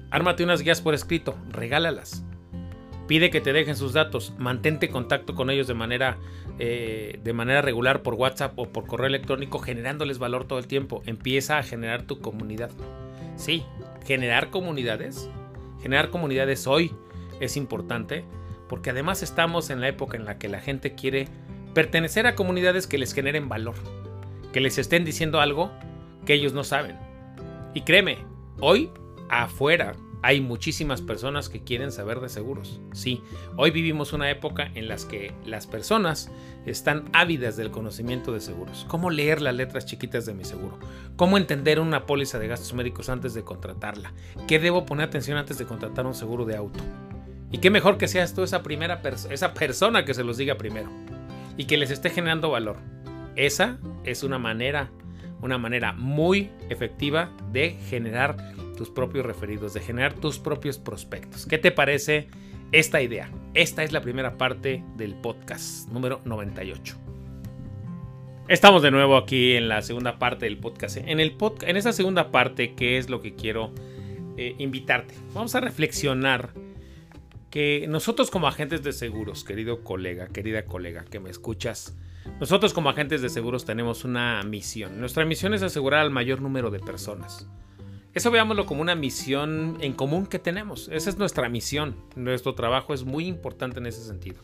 Ármate 0.09 0.43
unas 0.43 0.61
guías 0.61 0.81
por 0.81 0.93
escrito, 0.93 1.35
regálalas. 1.49 2.23
Pide 3.07 3.29
que 3.29 3.41
te 3.41 3.53
dejen 3.53 3.75
sus 3.75 3.93
datos, 3.93 4.33
mantente 4.37 4.89
contacto 4.89 5.33
con 5.33 5.49
ellos 5.49 5.67
de 5.67 5.73
manera, 5.73 6.17
eh, 6.59 7.19
de 7.23 7.33
manera 7.33 7.61
regular 7.61 8.03
por 8.03 8.15
WhatsApp 8.15 8.53
o 8.57 8.69
por 8.69 8.85
correo 8.85 9.07
electrónico, 9.07 9.59
generándoles 9.59 10.19
valor 10.19 10.45
todo 10.45 10.59
el 10.59 10.67
tiempo. 10.67 11.01
Empieza 11.05 11.57
a 11.57 11.63
generar 11.63 12.03
tu 12.03 12.19
comunidad. 12.19 12.71
Sí, 13.35 13.63
generar 14.05 14.49
comunidades. 14.49 15.29
Generar 15.81 16.09
comunidades 16.09 16.67
hoy 16.67 16.91
es 17.39 17.55
importante 17.55 18.25
porque 18.67 18.89
además 18.89 19.23
estamos 19.23 19.69
en 19.69 19.79
la 19.79 19.87
época 19.87 20.17
en 20.17 20.25
la 20.25 20.37
que 20.37 20.49
la 20.49 20.59
gente 20.59 20.95
quiere 20.95 21.27
pertenecer 21.73 22.27
a 22.27 22.35
comunidades 22.35 22.87
que 22.87 22.97
les 22.97 23.13
generen 23.13 23.47
valor, 23.47 23.75
que 24.51 24.59
les 24.59 24.77
estén 24.77 25.05
diciendo 25.05 25.39
algo 25.39 25.71
que 26.25 26.33
ellos 26.33 26.53
no 26.53 26.63
saben. 26.63 26.97
Y 27.73 27.81
créeme, 27.81 28.17
hoy 28.59 28.89
afuera 29.29 29.95
hay 30.23 30.41
muchísimas 30.41 31.01
personas 31.01 31.47
que 31.47 31.63
quieren 31.63 31.91
saber 31.91 32.19
de 32.19 32.29
seguros. 32.29 32.81
Sí, 32.91 33.21
hoy 33.55 33.71
vivimos 33.71 34.13
una 34.13 34.29
época 34.31 34.71
en 34.73 34.87
la 34.87 34.97
que 35.09 35.33
las 35.45 35.67
personas 35.67 36.31
están 36.65 37.05
ávidas 37.13 37.55
del 37.55 37.71
conocimiento 37.71 38.33
de 38.33 38.41
seguros. 38.41 38.85
Cómo 38.87 39.11
leer 39.11 39.41
las 39.41 39.55
letras 39.55 39.85
chiquitas 39.85 40.25
de 40.25 40.33
mi 40.33 40.43
seguro. 40.43 40.79
Cómo 41.15 41.37
entender 41.37 41.79
una 41.79 42.05
póliza 42.05 42.39
de 42.39 42.47
gastos 42.47 42.73
médicos 42.73 43.09
antes 43.09 43.33
de 43.35 43.43
contratarla. 43.43 44.11
¿Qué 44.47 44.59
debo 44.59 44.85
poner 44.85 45.07
atención 45.07 45.37
antes 45.37 45.59
de 45.59 45.65
contratar 45.65 46.05
un 46.07 46.15
seguro 46.15 46.45
de 46.45 46.57
auto? 46.57 46.83
Y 47.51 47.59
qué 47.59 47.69
mejor 47.69 47.97
que 47.97 48.07
seas 48.07 48.33
tú 48.33 48.43
esa 48.43 48.63
primera 48.63 49.01
esa 49.29 49.53
persona 49.53 50.03
que 50.03 50.13
se 50.13 50.23
los 50.23 50.37
diga 50.37 50.55
primero 50.55 50.89
y 51.57 51.65
que 51.65 51.77
les 51.77 51.91
esté 51.91 52.09
generando 52.09 52.49
valor. 52.49 52.77
Esa 53.35 53.77
es 54.03 54.23
una 54.23 54.39
manera, 54.39 54.89
una 55.41 55.57
manera 55.57 55.93
muy 55.93 56.49
efectiva 56.69 57.31
de 57.51 57.77
generar 57.87 58.56
tus 58.77 58.89
propios 58.89 59.25
referidos, 59.25 59.73
de 59.73 59.81
generar 59.81 60.13
tus 60.13 60.39
propios 60.39 60.77
prospectos. 60.77 61.45
¿Qué 61.45 61.57
te 61.57 61.71
parece 61.71 62.29
esta 62.71 63.01
idea? 63.01 63.29
Esta 63.53 63.83
es 63.83 63.91
la 63.91 64.01
primera 64.01 64.37
parte 64.37 64.83
del 64.95 65.15
podcast 65.15 65.89
número 65.89 66.21
98. 66.23 66.95
Estamos 68.47 68.81
de 68.81 68.91
nuevo 68.91 69.17
aquí 69.17 69.55
en 69.55 69.67
la 69.67 69.81
segunda 69.81 70.19
parte 70.19 70.45
del 70.45 70.57
podcast. 70.57 70.95
En, 70.97 71.19
el 71.19 71.35
en 71.63 71.75
esa 71.75 71.91
segunda 71.91 72.31
parte, 72.31 72.75
¿qué 72.75 72.97
es 72.97 73.09
lo 73.09 73.19
que 73.19 73.35
quiero 73.35 73.73
eh, 74.37 74.55
invitarte? 74.59 75.15
Vamos 75.33 75.53
a 75.55 75.59
reflexionar 75.59 76.51
que 77.49 77.87
nosotros 77.89 78.31
como 78.31 78.47
agentes 78.47 78.83
de 78.83 78.93
seguros, 78.93 79.43
querido 79.43 79.83
colega, 79.83 80.27
querida 80.27 80.63
colega 80.63 81.03
que 81.03 81.19
me 81.19 81.29
escuchas, 81.29 81.97
nosotros 82.39 82.73
como 82.73 82.89
agentes 82.89 83.21
de 83.21 83.29
seguros 83.29 83.65
tenemos 83.65 84.05
una 84.05 84.41
misión. 84.43 84.99
Nuestra 84.99 85.25
misión 85.25 85.53
es 85.53 85.63
asegurar 85.63 86.01
al 86.01 86.11
mayor 86.11 86.41
número 86.41 86.69
de 86.69 86.79
personas. 86.79 87.49
Eso 88.17 88.31
veámoslo 88.31 88.65
como 88.65 88.81
una 88.81 88.95
misión 88.95 89.77
en 89.79 89.93
común 89.93 90.25
que 90.25 90.39
tenemos. 90.39 90.89
Esa 90.91 91.11
es 91.11 91.19
nuestra 91.19 91.49
misión. 91.49 91.95
Nuestro 92.15 92.55
trabajo 92.55 92.95
es 92.95 93.03
muy 93.03 93.27
importante 93.27 93.77
en 93.77 93.85
ese 93.85 94.03
sentido. 94.03 94.41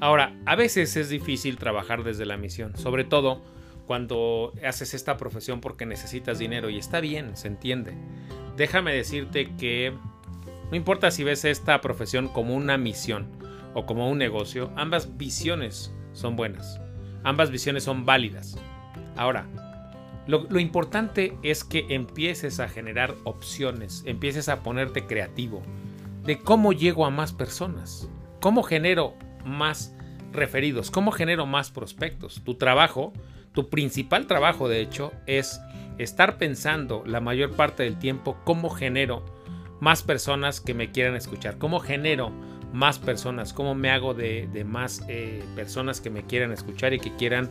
Ahora, 0.00 0.34
a 0.46 0.56
veces 0.56 0.96
es 0.96 1.10
difícil 1.10 1.58
trabajar 1.58 2.02
desde 2.02 2.24
la 2.24 2.38
misión, 2.38 2.74
sobre 2.78 3.04
todo 3.04 3.42
cuando 3.86 4.54
haces 4.66 4.94
esta 4.94 5.18
profesión 5.18 5.60
porque 5.60 5.84
necesitas 5.84 6.38
dinero 6.38 6.70
y 6.70 6.78
está 6.78 7.00
bien, 7.00 7.36
se 7.36 7.48
entiende. 7.48 7.92
Déjame 8.56 8.94
decirte 8.94 9.54
que 9.58 9.92
no 10.70 10.74
importa 10.74 11.10
si 11.10 11.24
ves 11.24 11.44
esta 11.44 11.82
profesión 11.82 12.28
como 12.28 12.54
una 12.54 12.78
misión 12.78 13.28
o 13.74 13.84
como 13.84 14.08
un 14.08 14.16
negocio, 14.16 14.72
ambas 14.76 15.18
visiones 15.18 15.92
son 16.14 16.36
buenas. 16.36 16.80
Ambas 17.22 17.50
visiones 17.50 17.84
son 17.84 18.06
válidas. 18.06 18.56
Ahora, 19.14 19.46
lo, 20.28 20.60
importante 20.60 21.38
es 21.42 21.64
que 21.64 21.86
empieces 21.88 22.60
a 22.60 22.68
generar 22.68 23.14
opciones, 23.24 24.02
empieces 24.04 24.50
a 24.50 24.62
ponerte 24.62 25.06
creativo 25.06 25.62
de 26.22 26.38
cómo 26.38 26.74
llego 26.74 27.06
a 27.06 27.10
más 27.10 27.32
personas, 27.32 28.10
cómo 28.40 28.62
genero 28.62 29.14
más 29.46 29.96
referidos, 30.30 30.90
cómo 30.90 31.12
genero 31.12 31.46
más 31.46 31.70
prospectos. 31.70 32.42
Tu 32.44 32.56
trabajo, 32.56 33.14
tu 33.52 33.70
principal 33.70 34.26
trabajo 34.26 34.68
de 34.68 34.82
hecho, 34.82 35.12
es 35.26 35.62
estar 35.96 36.36
pensando 36.36 37.02
la 37.06 37.20
mayor 37.20 37.52
parte 37.52 37.84
del 37.84 37.98
tiempo 37.98 38.36
cómo 38.44 38.68
genero 38.68 39.24
más 39.80 40.02
personas 40.02 40.60
que 40.60 40.74
me 40.74 40.90
quieran 40.90 41.16
escuchar? 41.16 41.56
¿Cómo 41.56 41.80
genero 41.80 42.32
más 42.74 42.98
personas? 42.98 43.54
¿Cómo 43.54 43.74
me 43.74 43.90
hago 43.90 44.12
de, 44.12 44.46
más 44.66 45.02
eh, 45.08 45.42
personas 45.56 46.02
que 46.02 46.10
me 46.10 46.24
quieran 46.24 46.52
escuchar 46.52 46.92
y 46.92 47.00
que 47.00 47.16
quieran, 47.16 47.48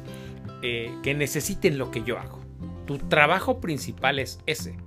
eh, 0.62 0.94
que 1.02 1.16
necesiten 1.16 1.80
lo 1.80 1.90
que 1.90 2.04
yo 2.04 2.20
hago? 2.20 2.47
Tu 2.88 2.98
trabajo 2.98 3.62
principal 3.62 4.18
es 4.18 4.40
ese. 4.46 4.78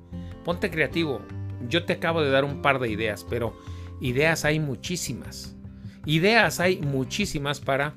Ponte 0.44 0.70
creativo. 0.70 1.20
Yo 1.68 1.84
te 1.84 1.92
acabo 1.92 2.22
de 2.22 2.30
dar 2.30 2.44
un 2.44 2.62
par 2.62 2.80
de 2.80 2.90
ideas, 2.90 3.24
pero 3.28 3.56
ideas 4.00 4.44
hay 4.44 4.58
muchísimas. 4.58 5.56
Ideas 6.06 6.58
hay 6.58 6.78
muchísimas 6.78 7.60
para, 7.60 7.94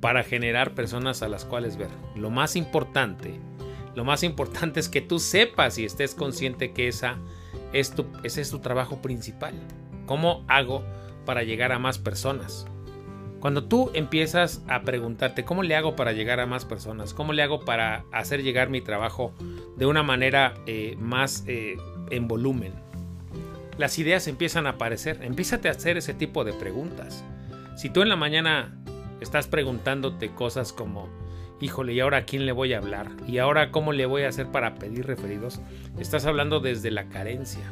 para 0.00 0.22
generar 0.22 0.74
personas 0.74 1.22
a 1.22 1.28
las 1.28 1.44
cuales 1.44 1.78
ver. 1.78 1.88
Lo 2.14 2.30
más 2.30 2.54
importante, 2.54 3.40
lo 3.96 4.04
más 4.04 4.22
importante 4.22 4.80
es 4.80 4.88
que 4.88 5.00
tú 5.00 5.18
sepas 5.18 5.78
y 5.78 5.84
estés 5.84 6.14
consciente 6.14 6.72
que 6.72 6.86
esa 6.88 7.18
ese 7.72 8.40
es 8.40 8.50
tu 8.50 8.58
trabajo 8.60 9.02
principal. 9.02 9.54
¿Cómo 10.06 10.44
hago 10.46 10.84
para 11.24 11.42
llegar 11.42 11.72
a 11.72 11.78
más 11.78 11.98
personas? 11.98 12.66
Cuando 13.44 13.64
tú 13.64 13.90
empiezas 13.92 14.62
a 14.68 14.84
preguntarte 14.84 15.44
cómo 15.44 15.62
le 15.62 15.76
hago 15.76 15.96
para 15.96 16.12
llegar 16.12 16.40
a 16.40 16.46
más 16.46 16.64
personas, 16.64 17.12
cómo 17.12 17.34
le 17.34 17.42
hago 17.42 17.60
para 17.60 18.06
hacer 18.10 18.42
llegar 18.42 18.70
mi 18.70 18.80
trabajo 18.80 19.34
de 19.76 19.84
una 19.84 20.02
manera 20.02 20.54
eh, 20.64 20.96
más 20.98 21.44
eh, 21.46 21.76
en 22.08 22.26
volumen, 22.26 22.72
las 23.76 23.98
ideas 23.98 24.28
empiezan 24.28 24.66
a 24.66 24.70
aparecer. 24.70 25.18
Empiezate 25.22 25.68
a 25.68 25.72
hacer 25.72 25.98
ese 25.98 26.14
tipo 26.14 26.42
de 26.42 26.54
preguntas. 26.54 27.22
Si 27.76 27.90
tú 27.90 28.00
en 28.00 28.08
la 28.08 28.16
mañana 28.16 28.82
estás 29.20 29.46
preguntándote 29.46 30.30
cosas 30.30 30.72
como, 30.72 31.10
híjole, 31.60 31.92
¿y 31.92 32.00
ahora 32.00 32.16
a 32.16 32.24
quién 32.24 32.46
le 32.46 32.52
voy 32.52 32.72
a 32.72 32.78
hablar? 32.78 33.10
¿Y 33.28 33.36
ahora 33.36 33.70
cómo 33.70 33.92
le 33.92 34.06
voy 34.06 34.22
a 34.22 34.28
hacer 34.30 34.46
para 34.46 34.76
pedir 34.76 35.06
referidos? 35.06 35.60
Estás 35.98 36.24
hablando 36.24 36.60
desde 36.60 36.90
la 36.90 37.10
carencia. 37.10 37.70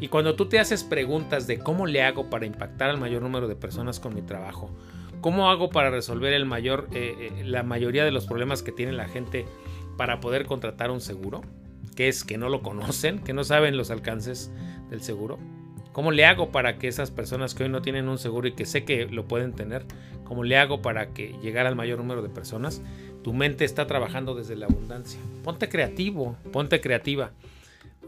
Y 0.00 0.08
cuando 0.08 0.34
tú 0.34 0.46
te 0.46 0.58
haces 0.58 0.82
preguntas 0.82 1.46
de 1.46 1.58
cómo 1.58 1.86
le 1.86 2.02
hago 2.02 2.30
para 2.30 2.46
impactar 2.46 2.90
al 2.90 2.98
mayor 2.98 3.22
número 3.22 3.48
de 3.48 3.56
personas 3.56 4.00
con 4.00 4.14
mi 4.14 4.22
trabajo, 4.22 4.70
cómo 5.20 5.50
hago 5.50 5.70
para 5.70 5.90
resolver 5.90 6.32
el 6.32 6.46
mayor, 6.46 6.88
eh, 6.92 7.32
eh, 7.38 7.44
la 7.44 7.62
mayoría 7.62 8.04
de 8.04 8.10
los 8.10 8.26
problemas 8.26 8.62
que 8.62 8.72
tiene 8.72 8.92
la 8.92 9.08
gente 9.08 9.46
para 9.96 10.20
poder 10.20 10.46
contratar 10.46 10.90
un 10.90 11.00
seguro, 11.00 11.42
que 11.94 12.08
es 12.08 12.24
que 12.24 12.38
no 12.38 12.48
lo 12.48 12.62
conocen, 12.62 13.18
que 13.18 13.34
no 13.34 13.44
saben 13.44 13.76
los 13.76 13.90
alcances 13.90 14.50
del 14.88 15.02
seguro, 15.02 15.38
¿Cómo 15.92 16.12
le 16.12 16.24
hago 16.24 16.52
para 16.52 16.78
que 16.78 16.86
esas 16.86 17.10
personas 17.10 17.54
que 17.54 17.64
hoy 17.64 17.68
no 17.68 17.82
tienen 17.82 18.08
un 18.08 18.18
seguro 18.18 18.46
y 18.46 18.52
que 18.52 18.64
sé 18.64 18.84
que 18.84 19.06
lo 19.06 19.26
pueden 19.26 19.52
tener, 19.52 19.84
cómo 20.24 20.44
le 20.44 20.56
hago 20.56 20.82
para 20.82 21.12
que 21.12 21.34
llegar 21.42 21.66
al 21.66 21.74
mayor 21.74 21.98
número 21.98 22.22
de 22.22 22.28
personas? 22.28 22.80
Tu 23.24 23.32
mente 23.32 23.64
está 23.64 23.86
trabajando 23.86 24.34
desde 24.34 24.54
la 24.54 24.66
abundancia. 24.66 25.20
Ponte 25.42 25.68
creativo, 25.68 26.36
ponte 26.52 26.80
creativa. 26.80 27.32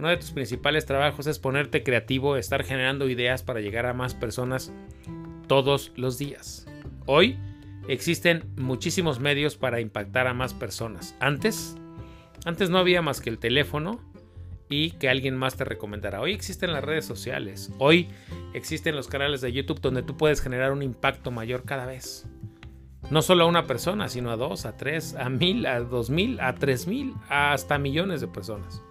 Uno 0.03 0.09
de 0.09 0.17
tus 0.17 0.33
principales 0.33 0.85
trabajos 0.85 1.29
es 1.29 1.39
ponerte 1.39 1.85
creativo, 1.85 2.37
estar 2.37 2.65
generando 2.65 3.09
ideas 3.09 3.45
para 3.45 3.61
llegar 3.61 3.87
a 3.87 3.95
más 3.95 4.17
personas 4.17 4.73
todos 5.47 5.93
los 5.95 6.19
días. 6.19 6.67
Hoy 7.07 7.39
existen 7.87 8.43
muchísimos 8.57 9.21
medios 9.21 9.57
para 9.57 9.81
impactar 9.81 10.27
a 10.27 10.35
más 10.35 10.55
personas. 10.55 11.15
Antes, 11.21 11.77
antes 12.45 12.69
no 12.69 12.79
había 12.79 13.01
más 13.01 13.21
que 13.21 13.31
el 13.31 13.39
teléfono, 13.39 14.01
y 14.69 14.91
que 14.91 15.09
alguien 15.09 15.37
más 15.37 15.57
te 15.57 15.65
recomendará. 15.65 16.21
Hoy 16.21 16.33
existen 16.33 16.73
las 16.73 16.83
redes 16.83 17.05
sociales, 17.05 17.71
hoy 17.79 18.09
existen 18.55 18.97
los 18.97 19.07
canales 19.07 19.41
de 19.41 19.53
YouTube 19.53 19.81
donde 19.81 20.03
tú 20.03 20.17
puedes 20.17 20.41
generar 20.41 20.73
un 20.73 20.83
impacto 20.83 21.31
mayor 21.31 21.63
cada 21.63 21.87
vez. 21.87 22.27
No 23.13 23.23
solo 23.23 23.45
a 23.45 23.47
una 23.47 23.69
persona, 23.69 24.09
sino 24.09 24.33
a 24.33 24.37
dos, 24.37 24.67
a 24.67 24.77
tres, 24.77 25.15
a 25.15 25.29
mil, 25.29 25.65
a 25.65 25.79
dos 25.79 26.11
mil, 26.11 26.41
a 26.41 26.57
tres 26.57 26.89
mil, 26.89 27.15
hasta 27.29 27.79
millones 27.79 28.21
de 28.21 28.27
personas. 28.27 28.83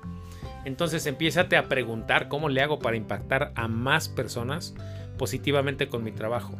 Entonces 0.65 1.05
empiézate 1.05 1.57
a 1.57 1.67
preguntar 1.67 2.27
cómo 2.27 2.49
le 2.49 2.61
hago 2.61 2.79
para 2.79 2.97
impactar 2.97 3.51
a 3.55 3.67
más 3.67 4.09
personas 4.09 4.75
positivamente 5.17 5.87
con 5.87 6.03
mi 6.03 6.11
trabajo. 6.11 6.57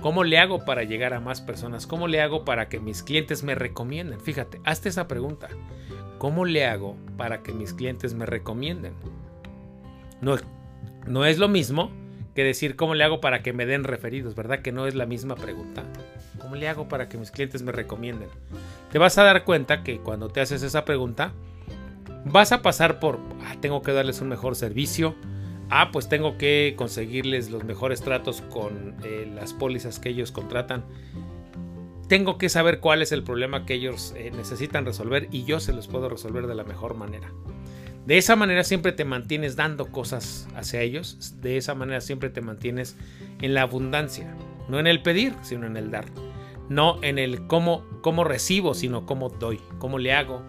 ¿Cómo 0.00 0.24
le 0.24 0.38
hago 0.38 0.64
para 0.64 0.82
llegar 0.82 1.14
a 1.14 1.20
más 1.20 1.40
personas? 1.40 1.86
¿Cómo 1.86 2.08
le 2.08 2.20
hago 2.20 2.44
para 2.44 2.68
que 2.68 2.80
mis 2.80 3.02
clientes 3.02 3.42
me 3.42 3.54
recomienden? 3.54 4.20
Fíjate, 4.20 4.60
hazte 4.64 4.88
esa 4.88 5.08
pregunta. 5.08 5.48
¿Cómo 6.18 6.44
le 6.44 6.66
hago 6.66 6.96
para 7.16 7.42
que 7.42 7.52
mis 7.52 7.72
clientes 7.72 8.14
me 8.14 8.26
recomienden? 8.26 8.94
No, 10.20 10.36
no 11.06 11.24
es 11.24 11.38
lo 11.38 11.48
mismo 11.48 11.90
que 12.34 12.44
decir 12.44 12.76
cómo 12.76 12.94
le 12.94 13.04
hago 13.04 13.20
para 13.20 13.42
que 13.42 13.52
me 13.52 13.66
den 13.66 13.84
referidos, 13.84 14.34
¿verdad? 14.34 14.60
Que 14.60 14.72
no 14.72 14.86
es 14.86 14.94
la 14.94 15.06
misma 15.06 15.36
pregunta. 15.36 15.84
¿Cómo 16.38 16.56
le 16.56 16.68
hago 16.68 16.88
para 16.88 17.08
que 17.08 17.16
mis 17.16 17.30
clientes 17.30 17.62
me 17.62 17.72
recomienden? 17.72 18.28
Te 18.90 18.98
vas 18.98 19.16
a 19.18 19.22
dar 19.22 19.44
cuenta 19.44 19.82
que 19.82 19.98
cuando 19.98 20.28
te 20.28 20.40
haces 20.40 20.62
esa 20.62 20.84
pregunta, 20.84 21.32
vas 22.24 22.52
a 22.52 22.62
pasar 22.62 23.00
por, 23.00 23.18
ah, 23.46 23.56
tengo 23.60 23.82
que 23.82 23.92
darles 23.92 24.20
un 24.20 24.28
mejor 24.28 24.56
servicio, 24.56 25.14
Ah, 25.70 25.90
pues 25.92 26.08
tengo 26.08 26.36
que 26.36 26.74
conseguirles 26.76 27.50
los 27.50 27.64
mejores 27.64 28.02
tratos 28.02 28.42
con 28.42 28.94
eh, 29.02 29.30
las 29.34 29.52
pólizas 29.52 29.98
que 29.98 30.10
ellos 30.10 30.30
contratan. 30.30 30.84
Tengo 32.08 32.36
que 32.36 32.48
saber 32.48 32.80
cuál 32.80 33.00
es 33.00 33.12
el 33.12 33.22
problema 33.22 33.64
que 33.64 33.74
ellos 33.74 34.14
eh, 34.16 34.30
necesitan 34.36 34.84
resolver 34.84 35.28
y 35.32 35.44
yo 35.44 35.60
se 35.60 35.72
los 35.72 35.88
puedo 35.88 36.08
resolver 36.08 36.46
de 36.46 36.54
la 36.54 36.64
mejor 36.64 36.94
manera. 36.94 37.32
De 38.06 38.18
esa 38.18 38.36
manera 38.36 38.62
siempre 38.62 38.92
te 38.92 39.06
mantienes 39.06 39.56
dando 39.56 39.86
cosas 39.86 40.46
hacia 40.54 40.82
ellos. 40.82 41.34
De 41.40 41.56
esa 41.56 41.74
manera 41.74 42.02
siempre 42.02 42.28
te 42.28 42.42
mantienes 42.42 42.96
en 43.40 43.54
la 43.54 43.62
abundancia. 43.62 44.36
No 44.68 44.78
en 44.78 44.86
el 44.86 45.02
pedir, 45.02 45.34
sino 45.40 45.66
en 45.66 45.78
el 45.78 45.90
dar. 45.90 46.04
No 46.68 46.98
en 47.02 47.18
el 47.18 47.46
cómo, 47.46 47.86
cómo 48.02 48.22
recibo, 48.24 48.74
sino 48.74 49.06
cómo 49.06 49.30
doy. 49.30 49.60
Cómo 49.78 49.98
le 49.98 50.12
hago 50.12 50.42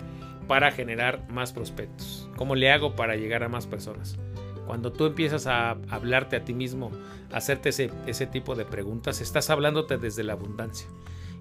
para 0.47 0.71
generar 0.71 1.27
más 1.29 1.53
prospectos. 1.53 2.29
Cómo 2.35 2.55
le 2.55 2.71
hago 2.71 2.95
para 2.95 3.15
llegar 3.15 3.43
a 3.43 3.49
más 3.49 3.67
personas. 3.67 4.17
Cuando 4.65 4.91
tú 4.91 5.05
empiezas 5.05 5.47
a 5.47 5.71
hablarte 5.89 6.35
a 6.35 6.43
ti 6.43 6.53
mismo, 6.53 6.91
hacerte 7.31 7.69
ese, 7.69 7.91
ese 8.07 8.25
tipo 8.25 8.55
de 8.55 8.65
preguntas, 8.65 9.21
estás 9.21 9.49
hablándote 9.49 9.97
desde 9.97 10.23
la 10.23 10.33
abundancia. 10.33 10.87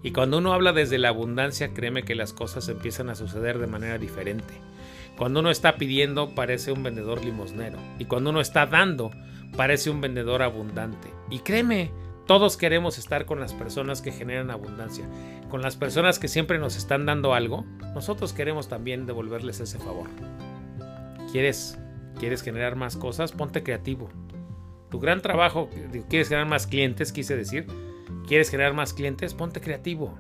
Y 0.03 0.13
cuando 0.13 0.39
uno 0.39 0.53
habla 0.53 0.73
desde 0.73 0.99
la 0.99 1.09
abundancia, 1.09 1.73
créeme 1.73 2.03
que 2.03 2.15
las 2.15 2.35
cosas 2.35 2.69
empiezan 2.69 3.09
a 3.09 3.15
suceder 3.15 3.59
de 3.59 3.67
manera 3.67 3.97
diferente. 3.97 4.53
Cuando 5.17 5.41
uno 5.41 5.51
está 5.51 5.77
pidiendo, 5.77 6.35
parece 6.35 6.73
un 6.73 6.83
vendedor 6.83 7.25
limosnero. 7.25 7.79
Y 7.99 8.05
cuando 8.05 8.31
uno 8.31 8.43
está 8.43 8.67
dando, 8.67 9.11
parece 9.57 9.89
un 9.89 10.03
vendedor 10.03 10.43
abundante. 10.43 11.09
Y 11.31 11.39
créeme, 11.39 11.91
todos 12.27 12.57
queremos 12.57 12.99
estar 12.99 13.27
con 13.27 13.41
las 13.41 13.53
personas 13.53 14.03
que 14.03 14.13
generan 14.13 14.51
abundancia. 14.51 15.05
Con 15.51 15.63
las 15.63 15.77
personas 15.77 16.19
que 16.19 16.29
siempre 16.29 16.59
nos 16.59 16.77
están 16.77 17.07
dando 17.07 17.35
algo, 17.35 17.65
nosotros 17.95 18.33
queremos 18.33 18.69
también 18.69 19.07
devolverles 19.07 19.61
ese 19.61 19.79
favor. 19.79 20.09
¿Quieres 21.33 21.79
¿Quieres 22.19 22.43
generar 22.43 22.77
más 22.77 22.97
cosas? 22.97 23.33
Ponte 23.33 23.63
creativo. 23.63 24.09
Tu 24.91 25.01
gran 25.01 25.21
trabajo, 25.21 25.69
¿quieres 26.09 26.29
generar 26.29 26.49
más 26.49 26.67
clientes? 26.67 27.13
Quise 27.13 27.37
decir. 27.37 27.67
¿Quieres 28.27 28.51
generar 28.51 28.75
más 28.75 28.95
clientes? 28.95 29.35
Ponte 29.35 29.61
creativo. 29.61 30.19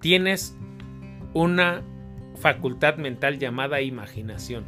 Tienes 0.00 0.56
una 1.32 1.82
facultad 2.36 2.96
mental 2.96 3.38
llamada 3.38 3.80
imaginación. 3.80 4.64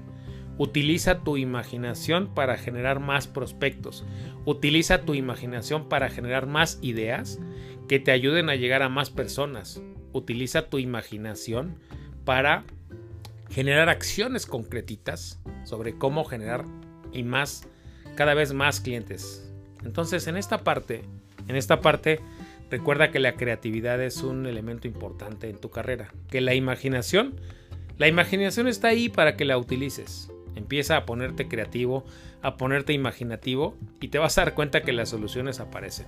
Utiliza 0.56 1.20
tu 1.20 1.37
imaginación 1.37 2.32
para 2.32 2.56
generar 2.56 3.00
más 3.00 3.26
prospectos. 3.26 4.04
Utiliza 4.44 5.02
tu 5.02 5.14
imaginación 5.14 5.88
para 5.88 6.11
generar 6.11 6.46
más 6.46 6.78
ideas 6.80 7.40
que 7.88 7.99
te 7.99 8.12
ayuden 8.12 8.49
a 8.49 8.54
llegar 8.54 8.82
a 8.82 8.88
más 8.88 9.11
personas. 9.11 9.82
Utiliza 10.12 10.68
tu 10.68 10.78
imaginación 10.78 11.76
para 12.25 12.64
generar 13.50 13.88
acciones 13.88 14.46
concretitas 14.46 15.40
sobre 15.64 15.96
cómo 15.96 16.25
generar 16.25 16.64
y 17.12 17.23
más, 17.23 17.68
cada 18.14 18.34
vez 18.34 18.52
más 18.52 18.80
clientes. 18.80 19.52
Entonces, 19.84 20.26
en 20.26 20.37
esta 20.37 20.64
parte, 20.64 21.02
en 21.49 21.56
esta 21.56 21.80
parte, 21.80 22.20
recuerda 22.70 23.11
que 23.11 23.20
la 23.20 23.34
creatividad 23.34 24.02
es 24.02 24.23
un 24.23 24.46
elemento 24.46 24.88
importante 24.88 25.50
en 25.50 25.58
tu 25.58 25.70
carrera, 25.70 26.12
que 26.30 26.40
la 26.40 26.54
imaginación, 26.54 27.34
la 27.99 28.08
imaginación 28.08 28.66
está 28.66 28.88
ahí 28.88 29.08
para 29.08 29.37
que 29.37 29.44
la 29.44 29.58
utilices. 29.58 30.30
Empieza 30.56 30.96
a 30.96 31.06
ponerte 31.06 31.49
creativo, 31.49 32.04
a 32.42 32.56
ponerte 32.56 32.92
imaginativo 32.92 33.76
y 34.00 34.08
te 34.08 34.18
vas 34.18 34.38
a 34.38 34.42
dar 34.42 34.54
cuenta 34.54 34.82
que 34.82 34.92
las 34.92 35.08
soluciones 35.08 35.61
aparecen. 35.61 36.06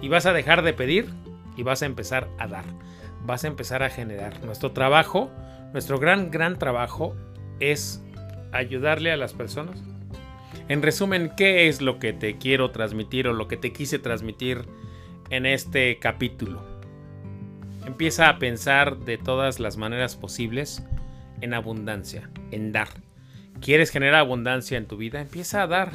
Y 0.00 0.08
vas 0.08 0.26
a 0.26 0.32
dejar 0.32 0.62
de 0.62 0.72
pedir 0.72 1.08
y 1.56 1.62
vas 1.62 1.82
a 1.82 1.86
empezar 1.86 2.28
a 2.38 2.46
dar. 2.46 2.64
Vas 3.24 3.44
a 3.44 3.48
empezar 3.48 3.82
a 3.82 3.90
generar. 3.90 4.44
Nuestro 4.44 4.72
trabajo, 4.72 5.30
nuestro 5.72 5.98
gran, 5.98 6.30
gran 6.30 6.58
trabajo 6.58 7.14
es 7.60 8.02
ayudarle 8.52 9.12
a 9.12 9.16
las 9.16 9.32
personas. 9.32 9.82
En 10.68 10.82
resumen, 10.82 11.32
¿qué 11.36 11.68
es 11.68 11.80
lo 11.80 11.98
que 11.98 12.12
te 12.12 12.38
quiero 12.38 12.70
transmitir 12.70 13.28
o 13.28 13.32
lo 13.32 13.48
que 13.48 13.56
te 13.56 13.72
quise 13.72 13.98
transmitir 13.98 14.64
en 15.30 15.46
este 15.46 15.98
capítulo? 15.98 16.62
Empieza 17.86 18.28
a 18.28 18.38
pensar 18.38 18.98
de 18.98 19.18
todas 19.18 19.60
las 19.60 19.76
maneras 19.76 20.16
posibles 20.16 20.84
en 21.40 21.54
abundancia, 21.54 22.30
en 22.50 22.72
dar. 22.72 22.88
¿Quieres 23.62 23.90
generar 23.90 24.16
abundancia 24.16 24.76
en 24.76 24.86
tu 24.86 24.96
vida? 24.96 25.20
Empieza 25.20 25.62
a 25.62 25.68
dar. 25.68 25.92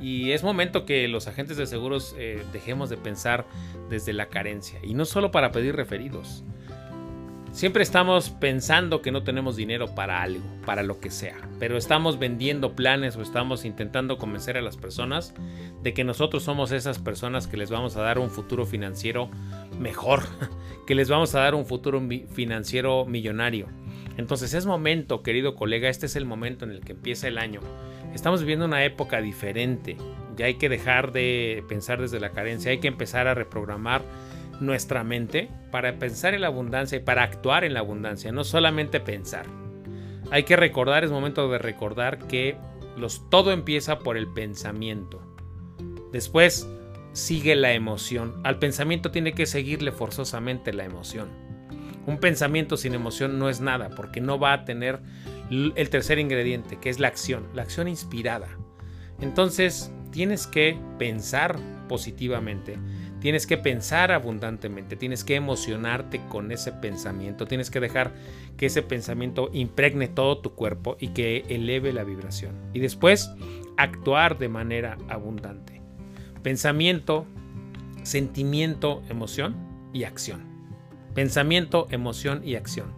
Y 0.00 0.32
es 0.32 0.42
momento 0.42 0.86
que 0.86 1.06
los 1.06 1.28
agentes 1.28 1.56
de 1.56 1.66
seguros 1.66 2.16
eh, 2.18 2.42
dejemos 2.52 2.90
de 2.90 2.96
pensar 2.96 3.46
desde 3.88 4.12
la 4.12 4.26
carencia. 4.26 4.80
Y 4.82 4.94
no 4.94 5.04
solo 5.04 5.30
para 5.30 5.52
pedir 5.52 5.76
referidos. 5.76 6.42
Siempre 7.52 7.82
estamos 7.82 8.30
pensando 8.30 9.02
que 9.02 9.10
no 9.10 9.24
tenemos 9.24 9.56
dinero 9.56 9.92
para 9.94 10.22
algo, 10.22 10.44
para 10.64 10.84
lo 10.84 11.00
que 11.00 11.10
sea, 11.10 11.36
pero 11.58 11.76
estamos 11.76 12.16
vendiendo 12.16 12.76
planes 12.76 13.16
o 13.16 13.22
estamos 13.22 13.64
intentando 13.64 14.18
convencer 14.18 14.56
a 14.56 14.62
las 14.62 14.76
personas 14.76 15.34
de 15.82 15.92
que 15.92 16.04
nosotros 16.04 16.44
somos 16.44 16.70
esas 16.70 17.00
personas 17.00 17.48
que 17.48 17.56
les 17.56 17.68
vamos 17.68 17.96
a 17.96 18.02
dar 18.02 18.20
un 18.20 18.30
futuro 18.30 18.66
financiero 18.66 19.30
mejor, 19.80 20.22
que 20.86 20.94
les 20.94 21.08
vamos 21.08 21.34
a 21.34 21.40
dar 21.40 21.56
un 21.56 21.66
futuro 21.66 22.00
financiero 22.32 23.04
millonario. 23.04 23.66
Entonces 24.16 24.54
es 24.54 24.66
momento, 24.66 25.22
querido 25.22 25.54
colega, 25.54 25.88
este 25.88 26.06
es 26.06 26.16
el 26.16 26.24
momento 26.24 26.64
en 26.64 26.72
el 26.72 26.80
que 26.80 26.92
empieza 26.92 27.28
el 27.28 27.38
año. 27.38 27.60
Estamos 28.14 28.40
viviendo 28.40 28.64
una 28.64 28.84
época 28.84 29.20
diferente. 29.20 29.96
Ya 30.36 30.46
hay 30.46 30.54
que 30.54 30.68
dejar 30.68 31.12
de 31.12 31.64
pensar 31.68 32.00
desde 32.00 32.20
la 32.20 32.30
carencia, 32.30 32.70
hay 32.70 32.78
que 32.78 32.88
empezar 32.88 33.28
a 33.28 33.34
reprogramar 33.34 34.02
nuestra 34.60 35.04
mente 35.04 35.48
para 35.70 35.98
pensar 35.98 36.34
en 36.34 36.42
la 36.42 36.48
abundancia 36.48 36.98
y 36.98 37.02
para 37.02 37.22
actuar 37.22 37.64
en 37.64 37.74
la 37.74 37.80
abundancia, 37.80 38.30
no 38.32 38.44
solamente 38.44 39.00
pensar. 39.00 39.46
Hay 40.30 40.44
que 40.44 40.56
recordar, 40.56 41.02
es 41.02 41.10
momento 41.10 41.50
de 41.50 41.58
recordar 41.58 42.18
que 42.26 42.56
los, 42.96 43.28
todo 43.30 43.52
empieza 43.52 44.00
por 44.00 44.16
el 44.16 44.28
pensamiento. 44.28 45.20
Después 46.12 46.68
sigue 47.12 47.56
la 47.56 47.72
emoción. 47.72 48.40
Al 48.44 48.58
pensamiento 48.58 49.10
tiene 49.10 49.32
que 49.32 49.46
seguirle 49.46 49.92
forzosamente 49.92 50.72
la 50.72 50.84
emoción. 50.84 51.28
Un 52.10 52.18
pensamiento 52.18 52.76
sin 52.76 52.94
emoción 52.94 53.38
no 53.38 53.48
es 53.48 53.60
nada 53.60 53.90
porque 53.90 54.20
no 54.20 54.38
va 54.38 54.52
a 54.52 54.64
tener 54.64 54.98
el 55.50 55.90
tercer 55.90 56.18
ingrediente, 56.18 56.78
que 56.80 56.90
es 56.90 56.98
la 56.98 57.06
acción, 57.08 57.46
la 57.54 57.62
acción 57.62 57.86
inspirada. 57.86 58.48
Entonces, 59.20 59.92
tienes 60.10 60.46
que 60.48 60.76
pensar 60.98 61.56
positivamente, 61.88 62.78
Tienes 63.20 63.46
que 63.46 63.58
pensar 63.58 64.12
abundantemente, 64.12 64.96
tienes 64.96 65.24
que 65.24 65.36
emocionarte 65.36 66.22
con 66.30 66.50
ese 66.52 66.72
pensamiento, 66.72 67.46
tienes 67.46 67.70
que 67.70 67.78
dejar 67.78 68.14
que 68.56 68.66
ese 68.66 68.82
pensamiento 68.82 69.50
impregne 69.52 70.08
todo 70.08 70.38
tu 70.38 70.54
cuerpo 70.54 70.96
y 70.98 71.08
que 71.08 71.44
eleve 71.50 71.92
la 71.92 72.02
vibración. 72.02 72.54
Y 72.72 72.80
después 72.80 73.30
actuar 73.76 74.38
de 74.38 74.48
manera 74.48 74.96
abundante. 75.08 75.82
Pensamiento, 76.42 77.26
sentimiento, 78.02 79.02
emoción 79.10 79.54
y 79.92 80.04
acción. 80.04 80.49
Pensamiento, 81.14 81.86
emoción 81.90 82.42
y 82.44 82.54
acción. 82.54 82.92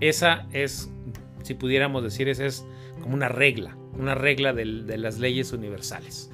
Esa 0.00 0.46
es, 0.52 0.90
si 1.42 1.54
pudiéramos 1.54 2.02
decir, 2.02 2.28
esa 2.28 2.44
es 2.44 2.64
como 3.00 3.14
una 3.14 3.28
regla, 3.28 3.76
una 3.98 4.14
regla 4.14 4.52
de, 4.52 4.64
las 4.64 5.18
leyes 5.18 5.52
universales. 5.52 6.30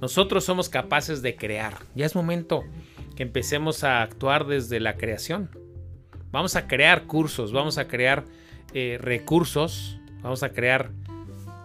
Nosotros 0.00 0.44
somos 0.44 0.68
capaces 0.68 1.22
de 1.22 1.36
crear. 1.36 1.78
Ya 1.94 2.06
es 2.06 2.14
momento 2.14 2.64
que 3.16 3.22
empecemos 3.22 3.84
a 3.84 4.02
actuar 4.02 4.46
desde 4.46 4.80
la 4.80 4.96
creación. 4.96 5.50
Vamos 6.30 6.56
a 6.56 6.66
crear 6.66 7.04
cursos, 7.04 7.52
vamos 7.52 7.78
a 7.78 7.86
crear 7.86 8.24
eh, 8.72 8.98
recursos, 9.00 9.98
vamos 10.20 10.42
a 10.42 10.50
crear 10.50 10.90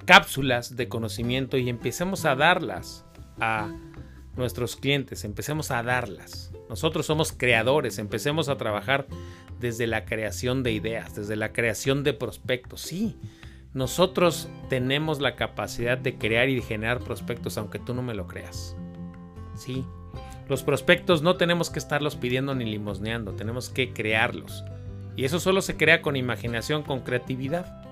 cápsulas 0.05 0.75
de 0.75 0.87
conocimiento 0.87 1.57
y 1.57 1.69
empecemos 1.69 2.25
a 2.25 2.35
darlas 2.35 3.05
a 3.39 3.71
nuestros 4.35 4.75
clientes, 4.75 5.23
empecemos 5.23 5.71
a 5.71 5.83
darlas. 5.83 6.51
Nosotros 6.69 7.05
somos 7.05 7.31
creadores, 7.31 7.97
empecemos 7.97 8.49
a 8.49 8.57
trabajar 8.57 9.07
desde 9.59 9.87
la 9.87 10.05
creación 10.05 10.63
de 10.63 10.71
ideas, 10.71 11.15
desde 11.15 11.35
la 11.35 11.51
creación 11.51 12.03
de 12.03 12.13
prospectos. 12.13 12.81
Sí, 12.81 13.17
nosotros 13.73 14.49
tenemos 14.69 15.19
la 15.19 15.35
capacidad 15.35 15.97
de 15.97 16.17
crear 16.17 16.49
y 16.49 16.61
generar 16.61 16.99
prospectos 16.99 17.57
aunque 17.57 17.79
tú 17.79 17.93
no 17.93 18.01
me 18.01 18.13
lo 18.13 18.27
creas. 18.27 18.75
Sí, 19.55 19.85
los 20.47 20.63
prospectos 20.63 21.21
no 21.21 21.35
tenemos 21.35 21.69
que 21.69 21.79
estarlos 21.79 22.15
pidiendo 22.15 22.55
ni 22.55 22.65
limosneando, 22.65 23.33
tenemos 23.33 23.69
que 23.69 23.93
crearlos. 23.93 24.63
Y 25.15 25.25
eso 25.25 25.39
solo 25.39 25.61
se 25.61 25.77
crea 25.77 26.01
con 26.01 26.15
imaginación, 26.15 26.81
con 26.81 27.01
creatividad. 27.01 27.83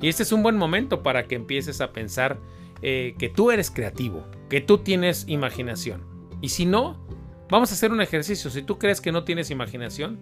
Y 0.00 0.08
este 0.08 0.22
es 0.22 0.32
un 0.32 0.42
buen 0.42 0.56
momento 0.56 1.02
para 1.02 1.24
que 1.24 1.34
empieces 1.34 1.80
a 1.80 1.92
pensar 1.92 2.38
eh, 2.82 3.14
que 3.18 3.28
tú 3.28 3.50
eres 3.50 3.70
creativo, 3.70 4.24
que 4.48 4.60
tú 4.60 4.78
tienes 4.78 5.24
imaginación. 5.28 6.04
Y 6.40 6.50
si 6.50 6.66
no, 6.66 7.06
vamos 7.50 7.70
a 7.70 7.74
hacer 7.74 7.92
un 7.92 8.00
ejercicio. 8.00 8.50
Si 8.50 8.62
tú 8.62 8.78
crees 8.78 9.00
que 9.00 9.12
no 9.12 9.24
tienes 9.24 9.50
imaginación, 9.50 10.18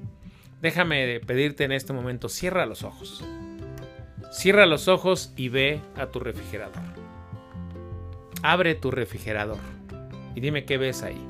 déjame 0.61 1.21
pedirte 1.21 1.65
en 1.65 1.73
este 1.73 1.93
momento, 1.93 2.29
cierra 2.29 2.67
los 2.67 2.83
ojos. 2.83 3.25
Cierra 4.33 4.67
los 4.67 4.89
ojos 4.89 5.33
y 5.37 5.49
ve 5.49 5.81
a 5.97 6.07
tu 6.07 6.21
refrigerador. 6.21 6.83
Abre 8.43 8.75
tu 8.75 8.91
refrigerador 8.91 9.59
y 10.35 10.41
dime 10.41 10.65
qué 10.65 10.79
ves 10.79 11.03
ahí. 11.03 11.21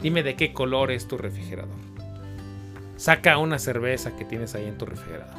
Dime 0.00 0.22
de 0.22 0.36
qué 0.36 0.52
color 0.52 0.90
es 0.90 1.08
tu 1.08 1.18
refrigerador. 1.18 1.76
Saca 2.96 3.38
una 3.38 3.58
cerveza 3.58 4.16
que 4.16 4.24
tienes 4.24 4.54
ahí 4.54 4.64
en 4.64 4.78
tu 4.78 4.86
refrigerador. 4.86 5.34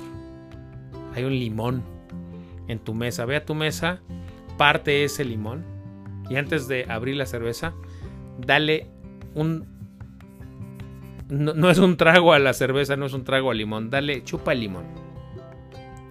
Hay 1.15 1.23
un 1.23 1.31
limón 1.31 1.83
en 2.67 2.79
tu 2.79 2.93
mesa. 2.93 3.25
Ve 3.25 3.37
a 3.37 3.45
tu 3.45 3.55
mesa 3.55 4.01
parte 4.57 5.03
ese 5.03 5.23
limón 5.23 5.76
y 6.29 6.35
antes 6.35 6.67
de 6.67 6.85
abrir 6.89 7.15
la 7.15 7.25
cerveza, 7.25 7.73
dale 8.37 8.87
un... 9.33 9.65
No, 11.29 11.69
es 11.69 11.77
un 11.77 11.97
trago 11.97 12.31
a 12.31 12.39
la 12.39 12.53
cerveza, 12.53 12.95
no 12.95 13.05
es 13.05 13.13
un 13.13 13.25
trago 13.25 13.51
al 13.51 13.57
limón, 13.57 13.89
dale, 13.89 14.23
chupa 14.23 14.53
el 14.53 14.61
limón. 14.61 14.85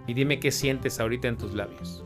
Y 0.07 0.13
dime 0.13 0.39
qué 0.39 0.51
sientes 0.51 1.01
ahorita 1.01 1.29
en 1.29 1.39
tus 1.39 1.55
labios. 1.55 2.05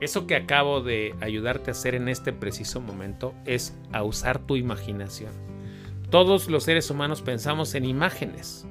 Eso 0.00 0.26
que 0.26 0.36
acabo 0.36 0.82
de 0.82 1.14
ayudarte 1.20 1.70
a 1.70 1.72
hacer 1.72 1.94
en 1.94 2.08
este 2.08 2.32
preciso 2.32 2.80
momento 2.80 3.34
es 3.46 3.78
a 3.92 4.02
usar 4.02 4.40
tu 4.40 4.56
imaginación. 4.56 5.32
Todos 6.10 6.50
los 6.50 6.64
seres 6.64 6.90
humanos 6.90 7.22
pensamos 7.22 7.74
en 7.74 7.86
imágenes 7.86 8.66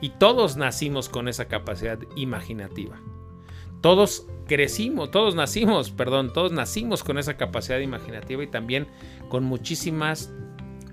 y 0.00 0.10
todos 0.10 0.56
nacimos 0.56 1.08
con 1.08 1.28
esa 1.28 1.46
capacidad 1.46 1.98
imaginativa. 2.16 2.98
Todos 3.84 4.26
crecimos, 4.48 5.10
todos 5.10 5.34
nacimos, 5.34 5.90
perdón, 5.90 6.32
todos 6.32 6.52
nacimos 6.52 7.04
con 7.04 7.18
esa 7.18 7.36
capacidad 7.36 7.80
imaginativa 7.80 8.42
y 8.42 8.46
también 8.46 8.86
con 9.28 9.44
muchísimas 9.44 10.32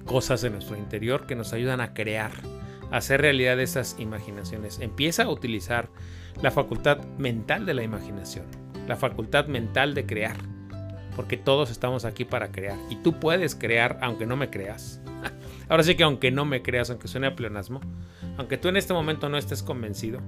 cosas 0.05 0.43
en 0.43 0.51
nuestro 0.51 0.75
interior 0.75 1.25
que 1.25 1.37
nos 1.37 1.53
ayudan 1.53 1.79
a 1.79 1.93
crear, 1.93 2.31
a 2.91 2.97
hacer 2.97 3.21
realidad 3.21 3.61
esas 3.61 3.95
imaginaciones. 3.97 4.79
Empieza 4.81 5.23
a 5.23 5.29
utilizar 5.29 5.87
la 6.41 6.51
facultad 6.51 6.97
mental 7.17 7.65
de 7.65 7.75
la 7.75 7.83
imaginación 7.83 8.45
la 8.87 8.95
facultad 8.97 9.47
mental 9.47 9.93
de 9.93 10.05
crear. 10.05 10.35
Porque 11.15 11.37
todos 11.37 11.71
estamos 11.71 12.05
aquí 12.05 12.25
para 12.25 12.51
crear. 12.51 12.77
Y 12.89 12.95
tú 12.97 13.19
puedes 13.19 13.55
crear 13.55 13.97
aunque 14.01 14.25
no 14.25 14.37
me 14.37 14.49
creas. 14.49 15.01
Ahora 15.69 15.83
sí 15.83 15.95
que 15.95 16.03
aunque 16.03 16.31
no 16.31 16.45
me 16.45 16.61
creas, 16.61 16.89
aunque 16.89 17.07
suene 17.07 17.27
a 17.27 17.35
pleonasmo, 17.35 17.81
aunque 18.37 18.57
tú 18.57 18.69
en 18.69 18.77
este 18.77 18.93
momento 18.93 19.29
no 19.29 19.37
estés 19.37 19.61
convencido, 19.61 20.21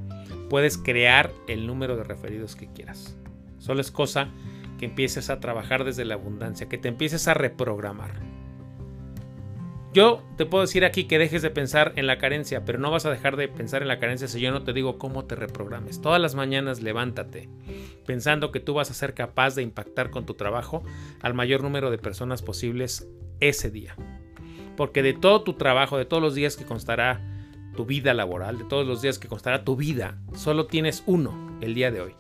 puedes 0.54 0.78
crear 0.78 1.34
el 1.48 1.66
número 1.66 1.98
de 1.98 2.04
referidos 2.04 2.56
que 2.56 2.72
quieras. 2.72 3.18
Solo 3.58 3.82
es 3.82 3.90
cosa 3.90 4.30
que 4.78 4.86
empieces 4.86 5.32
a 5.32 5.40
trabajar 5.40 5.84
desde 5.84 6.06
la 6.06 6.14
abundancia, 6.14 6.70
que 6.70 6.78
te 6.78 6.90
empieces 6.90 7.28
a 7.28 7.34
reprogramar. 7.34 8.12
Yo 9.96 10.22
te 10.38 10.46
puedo 10.46 10.62
decir 10.62 10.86
aquí 10.86 11.06
que 11.06 11.18
dejes 11.18 11.42
de 11.42 11.50
pensar 11.50 11.94
en 11.96 12.06
la 12.06 12.20
carencia, 12.20 12.66
pero 12.66 12.78
no 12.78 12.92
vas 12.92 13.08
a 13.08 13.10
dejar 13.10 13.36
de 13.36 13.48
pensar 13.48 13.82
en 13.82 13.88
la 13.88 13.98
carencia 13.98 14.28
si 14.28 14.42
yo 14.42 14.52
no 14.52 14.62
te 14.62 14.74
digo 14.74 15.00
cómo 15.00 15.26
te 15.26 15.34
reprogrames. 15.34 16.02
Todas 16.02 16.22
las 16.22 16.36
mañanas 16.36 16.84
levántate 16.84 17.50
pensando 18.06 18.52
que 18.52 18.60
tú 18.60 18.76
vas 18.76 18.92
a 18.92 18.94
ser 18.94 19.16
capaz 19.16 19.56
de 19.56 19.64
impactar 19.64 20.12
con 20.12 20.28
tu 20.28 20.36
trabajo 20.36 20.84
al 21.24 21.34
mayor 21.34 21.64
número 21.64 21.90
de 21.90 21.98
personas 21.98 22.44
posibles 22.44 23.08
ese 23.40 23.72
día. 23.72 23.96
Porque 24.78 25.02
de 25.02 25.14
todo 25.14 25.42
tu 25.42 25.54
trabajo, 25.54 25.98
de 25.98 26.06
todos 26.06 26.22
los 26.22 26.36
días 26.36 26.58
que 26.58 26.66
constará 26.66 27.33
tu 27.74 27.86
vida 27.86 28.14
laboral, 28.14 28.58
de 28.58 28.66
todos 28.66 28.86
los 28.88 29.02
días 29.02 29.20
que 29.20 29.28
constará 29.28 29.64
tu 29.64 29.76
vida, 29.76 30.18
solo 30.36 30.68
tienes 30.68 31.04
uno 31.06 31.58
el 31.62 31.74
día 31.74 31.92
de 31.92 32.02
hoy. 32.02 32.16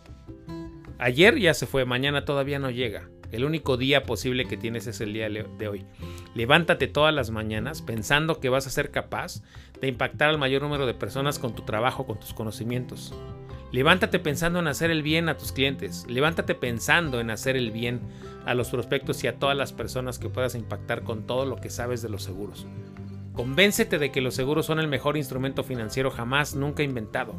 Ayer 0.99 1.37
ya 1.37 1.53
se 1.53 1.67
fue, 1.67 1.85
mañana 1.85 2.25
todavía 2.25 2.59
no 2.59 2.69
llega. 2.69 3.09
El 3.31 3.45
único 3.45 3.77
día 3.77 4.03
posible 4.03 4.45
que 4.45 4.57
tienes 4.57 4.85
es 4.85 5.01
el 5.01 5.11
día 5.11 5.27
de 5.27 5.67
hoy. 5.67 5.85
Levántate 6.35 6.87
todas 6.87 7.13
las 7.13 7.31
mañanas 7.31 7.81
pensando 7.81 8.39
que 8.39 8.49
vas 8.49 8.67
a 8.67 8.69
ser 8.69 8.91
capaz 8.91 9.41
de 9.81 9.87
impactar 9.87 10.29
al 10.29 10.37
mayor 10.37 10.61
número 10.61 10.85
de 10.85 10.93
personas 10.93 11.39
con 11.39 11.55
tu 11.55 11.63
trabajo, 11.63 12.05
con 12.05 12.19
tus 12.19 12.33
conocimientos. 12.33 13.13
Levántate 13.71 14.19
pensando 14.19 14.59
en 14.59 14.67
hacer 14.67 14.91
el 14.91 15.01
bien 15.01 15.29
a 15.29 15.37
tus 15.37 15.51
clientes. 15.51 16.05
Levántate 16.07 16.53
pensando 16.53 17.19
en 17.19 17.31
hacer 17.31 17.57
el 17.57 17.71
bien 17.71 18.01
a 18.45 18.53
los 18.53 18.69
prospectos 18.69 19.23
y 19.23 19.27
a 19.27 19.39
todas 19.39 19.57
las 19.57 19.73
personas 19.73 20.19
que 20.19 20.29
puedas 20.29 20.53
impactar 20.53 21.01
con 21.01 21.25
todo 21.25 21.45
lo 21.45 21.55
que 21.55 21.71
sabes 21.71 22.03
de 22.03 22.09
los 22.09 22.21
seguros. 22.21 22.67
Convéncete 23.33 23.97
de 23.97 24.11
que 24.11 24.21
los 24.21 24.35
seguros 24.35 24.67
son 24.67 24.79
el 24.79 24.87
mejor 24.87 25.17
instrumento 25.17 25.63
financiero 25.63 26.11
jamás 26.11 26.55
nunca 26.55 26.83
inventado. 26.83 27.33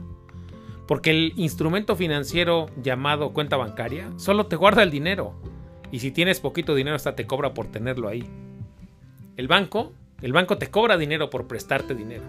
Porque 0.89 1.11
el 1.11 1.33
instrumento 1.37 1.97
financiero 1.97 2.67
llamado 2.83 3.33
cuenta 3.33 3.57
bancaria 3.57 4.11
solo 4.17 4.47
te 4.47 4.57
guarda 4.57 4.83
el 4.83 4.91
dinero 4.91 5.35
y 5.93 6.01
si 6.01 6.11
tienes 6.11 6.41
poquito 6.41 6.75
dinero 6.75 6.97
hasta 6.97 7.15
te 7.15 7.27
cobra 7.27 7.55
por 7.55 7.69
tenerlo 7.69 8.09
ahí. 8.09 8.29
El 9.37 9.47
banco, 9.47 9.93
el 10.21 10.33
banco 10.33 10.59
te 10.59 10.69
cobra 10.69 10.97
dinero 10.97 11.31
por 11.31 11.47
prestarte 11.47 11.95
dinero. 11.95 12.25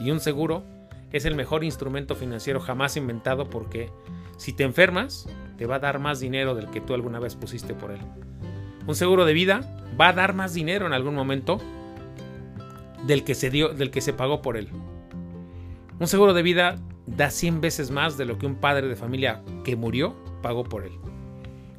Y 0.00 0.10
un 0.10 0.20
seguro 0.20 0.64
es 1.12 1.26
el 1.26 1.34
mejor 1.34 1.64
instrumento 1.64 2.16
financiero 2.16 2.60
jamás 2.60 2.96
inventado 2.96 3.50
porque 3.50 3.90
si 4.38 4.54
te 4.54 4.64
enfermas, 4.64 5.28
te 5.58 5.66
va 5.66 5.76
a 5.76 5.80
dar 5.80 5.98
más 5.98 6.18
dinero 6.18 6.54
del 6.54 6.70
que 6.70 6.80
tú 6.80 6.94
alguna 6.94 7.20
vez 7.20 7.36
pusiste 7.36 7.74
por 7.74 7.90
él. 7.90 8.00
Un 8.86 8.94
seguro 8.94 9.26
de 9.26 9.34
vida 9.34 9.60
va 10.00 10.08
a 10.08 10.12
dar 10.14 10.34
más 10.34 10.54
dinero 10.54 10.86
en 10.86 10.94
algún 10.94 11.14
momento 11.14 11.60
del 13.06 13.24
que 13.24 13.34
se 13.34 13.50
dio, 13.50 13.70
del 13.70 13.90
que 13.90 14.00
se 14.00 14.12
pagó 14.12 14.42
por 14.42 14.56
él. 14.56 14.68
Un 15.98 16.08
seguro 16.08 16.34
de 16.34 16.42
vida 16.42 16.76
da 17.06 17.30
100 17.30 17.60
veces 17.60 17.90
más 17.90 18.16
de 18.16 18.24
lo 18.24 18.38
que 18.38 18.46
un 18.46 18.56
padre 18.56 18.88
de 18.88 18.96
familia 18.96 19.42
que 19.64 19.76
murió 19.76 20.14
pagó 20.42 20.64
por 20.64 20.84
él. 20.84 20.92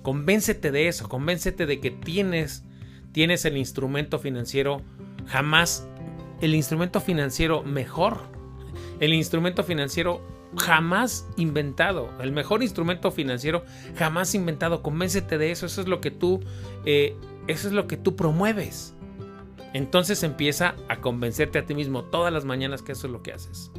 Convéncete 0.02 0.72
de 0.72 0.88
eso, 0.88 1.08
convéncete 1.08 1.66
de 1.66 1.80
que 1.80 1.92
tienes, 1.92 2.64
tienes 3.12 3.46
el 3.46 3.58
instrumento 3.58 4.20
financiero 4.20 4.82
jamás, 5.28 5.88
el 6.42 6.56
instrumento 6.56 7.00
financiero 7.00 7.64
mejor, 7.64 8.20
el 9.00 9.14
instrumento 9.14 9.64
financiero 9.64 10.22
jamás 10.58 11.28
inventado, 11.38 12.10
el 12.22 12.32
mejor 12.32 12.64
instrumento 12.64 13.12
financiero 13.12 13.64
jamás 13.98 14.36
inventado. 14.36 14.84
Convéncete 14.84 15.38
de 15.38 15.52
eso, 15.52 15.66
eso 15.66 15.82
es 15.82 15.88
lo 15.88 16.02
que 16.02 16.12
tú, 16.12 16.42
eh, 16.86 17.16
eso 17.48 17.68
es 17.68 17.74
lo 17.74 17.88
que 17.88 17.98
tú 17.98 18.16
promueves. 18.16 18.96
Entonces 19.74 20.24
empieza 20.24 20.76
a 20.88 21.02
convencerte 21.02 21.60
a 21.60 21.66
ti 21.66 21.74
mismo 21.74 22.04
todas 22.04 22.32
las 22.32 22.46
mañanas 22.46 22.82
que 22.82 22.92
eso 22.92 23.08
es 23.08 23.14
lo 23.14 23.24
que 23.24 23.34
haces. 23.34 23.72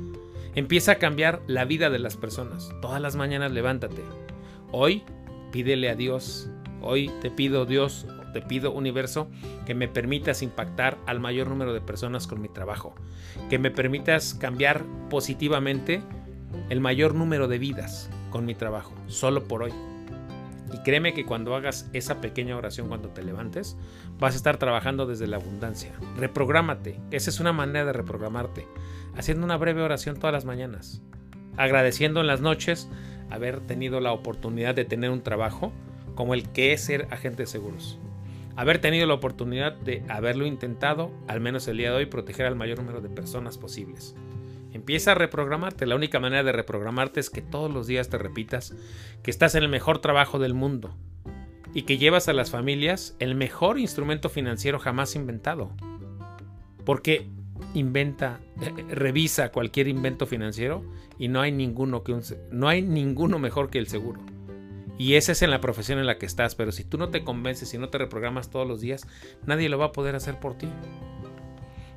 Empieza 0.54 0.92
a 0.92 0.96
cambiar 0.96 1.42
la 1.46 1.64
vida 1.64 1.90
de 1.90 1.98
las 1.98 2.16
personas. 2.16 2.72
Todas 2.80 3.00
las 3.00 3.16
mañanas 3.16 3.52
levántate. 3.52 4.02
Hoy 4.70 5.04
pídele 5.52 5.88
a 5.88 5.94
Dios. 5.94 6.48
Hoy 6.80 7.10
te 7.22 7.30
pido 7.30 7.64
Dios, 7.64 8.06
te 8.32 8.42
pido 8.42 8.72
universo, 8.72 9.28
que 9.64 9.74
me 9.74 9.88
permitas 9.88 10.42
impactar 10.42 10.98
al 11.06 11.18
mayor 11.18 11.48
número 11.48 11.72
de 11.72 11.80
personas 11.80 12.26
con 12.26 12.42
mi 12.42 12.48
trabajo. 12.48 12.94
Que 13.48 13.58
me 13.58 13.70
permitas 13.70 14.34
cambiar 14.34 14.82
positivamente 15.08 16.02
el 16.68 16.80
mayor 16.80 17.14
número 17.14 17.48
de 17.48 17.58
vidas 17.58 18.10
con 18.30 18.44
mi 18.44 18.54
trabajo, 18.54 18.92
solo 19.06 19.44
por 19.44 19.62
hoy. 19.62 19.72
Y 20.72 20.78
créeme 20.78 21.14
que 21.14 21.26
cuando 21.26 21.54
hagas 21.54 21.88
esa 21.92 22.20
pequeña 22.20 22.56
oración 22.56 22.88
cuando 22.88 23.10
te 23.10 23.22
levantes, 23.22 23.76
vas 24.18 24.34
a 24.34 24.36
estar 24.36 24.56
trabajando 24.56 25.06
desde 25.06 25.26
la 25.26 25.36
abundancia. 25.36 25.92
Reprográmate. 26.16 27.00
Esa 27.10 27.30
es 27.30 27.40
una 27.40 27.52
manera 27.52 27.84
de 27.84 27.92
reprogramarte. 27.92 28.66
Haciendo 29.16 29.44
una 29.44 29.56
breve 29.56 29.82
oración 29.82 30.18
todas 30.18 30.32
las 30.32 30.44
mañanas. 30.44 31.02
Agradeciendo 31.56 32.20
en 32.20 32.26
las 32.26 32.40
noches 32.40 32.88
haber 33.30 33.60
tenido 33.60 34.00
la 34.00 34.12
oportunidad 34.12 34.74
de 34.74 34.84
tener 34.84 35.10
un 35.10 35.22
trabajo 35.22 35.72
como 36.14 36.34
el 36.34 36.48
que 36.50 36.72
es 36.72 36.80
ser 36.80 37.08
agente 37.10 37.42
de 37.42 37.46
seguros. 37.46 37.98
Haber 38.56 38.78
tenido 38.78 39.06
la 39.06 39.14
oportunidad 39.14 39.72
de 39.72 40.04
haberlo 40.08 40.46
intentado, 40.46 41.10
al 41.26 41.40
menos 41.40 41.66
el 41.66 41.78
día 41.78 41.90
de 41.90 41.96
hoy, 41.96 42.06
proteger 42.06 42.46
al 42.46 42.54
mayor 42.54 42.78
número 42.78 43.00
de 43.00 43.08
personas 43.08 43.58
posibles. 43.58 44.14
Empieza 44.74 45.12
a 45.12 45.14
reprogramarte. 45.14 45.86
La 45.86 45.94
única 45.94 46.18
manera 46.18 46.42
de 46.42 46.50
reprogramarte 46.50 47.20
es 47.20 47.30
que 47.30 47.40
todos 47.40 47.72
los 47.72 47.86
días 47.86 48.08
te 48.08 48.18
repitas 48.18 48.74
que 49.22 49.30
estás 49.30 49.54
en 49.54 49.62
el 49.62 49.68
mejor 49.68 50.00
trabajo 50.00 50.40
del 50.40 50.52
mundo 50.52 50.96
y 51.72 51.82
que 51.82 51.96
llevas 51.96 52.28
a 52.28 52.32
las 52.32 52.50
familias 52.50 53.14
el 53.20 53.36
mejor 53.36 53.78
instrumento 53.78 54.28
financiero 54.28 54.80
jamás 54.80 55.14
inventado. 55.14 55.70
Porque 56.84 57.28
inventa, 57.72 58.40
revisa 58.88 59.52
cualquier 59.52 59.86
invento 59.86 60.26
financiero 60.26 60.84
y 61.20 61.28
no 61.28 61.40
hay 61.40 61.52
ninguno 61.52 62.02
que 62.02 62.20
no 62.50 62.68
hay 62.68 62.82
ninguno 62.82 63.38
mejor 63.38 63.70
que 63.70 63.78
el 63.78 63.86
seguro. 63.86 64.20
Y 64.98 65.14
esa 65.14 65.32
es 65.32 65.42
en 65.42 65.52
la 65.52 65.60
profesión 65.60 66.00
en 66.00 66.06
la 66.06 66.18
que 66.18 66.26
estás, 66.26 66.56
pero 66.56 66.72
si 66.72 66.82
tú 66.82 66.98
no 66.98 67.10
te 67.10 67.22
convences 67.22 67.72
y 67.74 67.78
no 67.78 67.90
te 67.90 67.98
reprogramas 67.98 68.50
todos 68.50 68.66
los 68.66 68.80
días, 68.80 69.06
nadie 69.46 69.68
lo 69.68 69.78
va 69.78 69.86
a 69.86 69.92
poder 69.92 70.16
hacer 70.16 70.40
por 70.40 70.58
ti. 70.58 70.68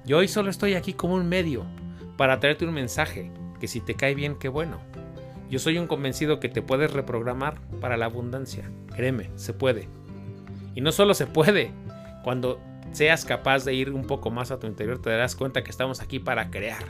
Yo 0.05 0.19
hoy 0.19 0.27
solo 0.27 0.51
estoy 0.51 0.75
aquí 0.75 0.93
como 0.93 1.15
un 1.15 1.27
medio 1.27 1.65
para 2.17 2.39
traerte 2.39 2.65
un 2.65 2.73
mensaje, 2.73 3.31
que 3.59 3.67
si 3.67 3.79
te 3.79 3.95
cae 3.95 4.15
bien, 4.15 4.35
qué 4.37 4.49
bueno. 4.49 4.81
Yo 5.49 5.59
soy 5.59 5.77
un 5.77 5.87
convencido 5.87 6.39
que 6.39 6.49
te 6.49 6.61
puedes 6.61 6.91
reprogramar 6.91 7.61
para 7.79 7.95
la 7.95 8.05
abundancia. 8.05 8.69
Créeme, 8.95 9.29
se 9.35 9.53
puede. 9.53 9.87
Y 10.75 10.81
no 10.81 10.91
solo 10.91 11.13
se 11.13 11.25
puede, 11.25 11.71
cuando 12.23 12.59
seas 12.91 13.25
capaz 13.25 13.63
de 13.63 13.73
ir 13.73 13.91
un 13.91 14.05
poco 14.05 14.29
más 14.29 14.51
a 14.51 14.59
tu 14.59 14.67
interior, 14.67 15.01
te 15.01 15.09
darás 15.09 15.35
cuenta 15.35 15.63
que 15.63 15.71
estamos 15.71 16.01
aquí 16.01 16.19
para 16.19 16.49
crear 16.49 16.83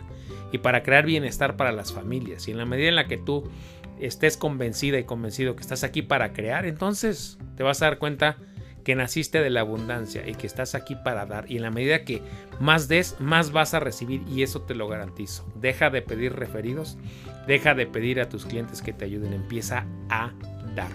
y 0.52 0.58
para 0.58 0.82
crear 0.82 1.06
bienestar 1.06 1.56
para 1.56 1.72
las 1.72 1.94
familias. 1.94 2.48
Y 2.48 2.52
en 2.52 2.58
la 2.58 2.66
medida 2.66 2.90
en 2.90 2.96
la 2.96 3.08
que 3.08 3.18
tú 3.18 3.44
estés 4.00 4.38
convencida 4.38 4.98
y 4.98 5.04
convencido 5.04 5.56
que 5.56 5.62
estás 5.62 5.84
aquí 5.84 6.02
para 6.02 6.34
crear, 6.34 6.66
entonces 6.66 7.38
te 7.56 7.64
vas 7.64 7.82
a 7.82 7.86
dar 7.86 7.98
cuenta 7.98 8.38
que 8.88 8.96
naciste 8.96 9.42
de 9.42 9.50
la 9.50 9.60
abundancia 9.60 10.26
y 10.26 10.36
que 10.36 10.48
estás 10.48 10.74
aquí 10.74 10.96
para 10.96 11.26
dar. 11.26 11.52
Y 11.52 11.58
en 11.58 11.64
la 11.64 11.72
medida 11.72 12.06
que 12.06 12.22
más 12.62 12.88
des, 12.88 13.20
más 13.20 13.52
vas 13.52 13.74
a 13.74 13.82
recibir 13.82 14.24
y 14.30 14.44
eso 14.44 14.62
te 14.62 14.76
lo 14.76 14.88
garantizo. 14.88 15.46
Deja 15.56 15.90
de 15.90 16.02
pedir 16.02 16.32
referidos, 16.32 16.98
deja 17.48 17.74
de 17.74 17.86
pedir 17.86 18.22
a 18.22 18.30
tus 18.30 18.46
clientes 18.46 18.82
que 18.82 18.94
te 18.94 19.04
ayuden, 19.04 19.34
empieza 19.34 19.86
a 20.10 20.32
dar. 20.74 20.92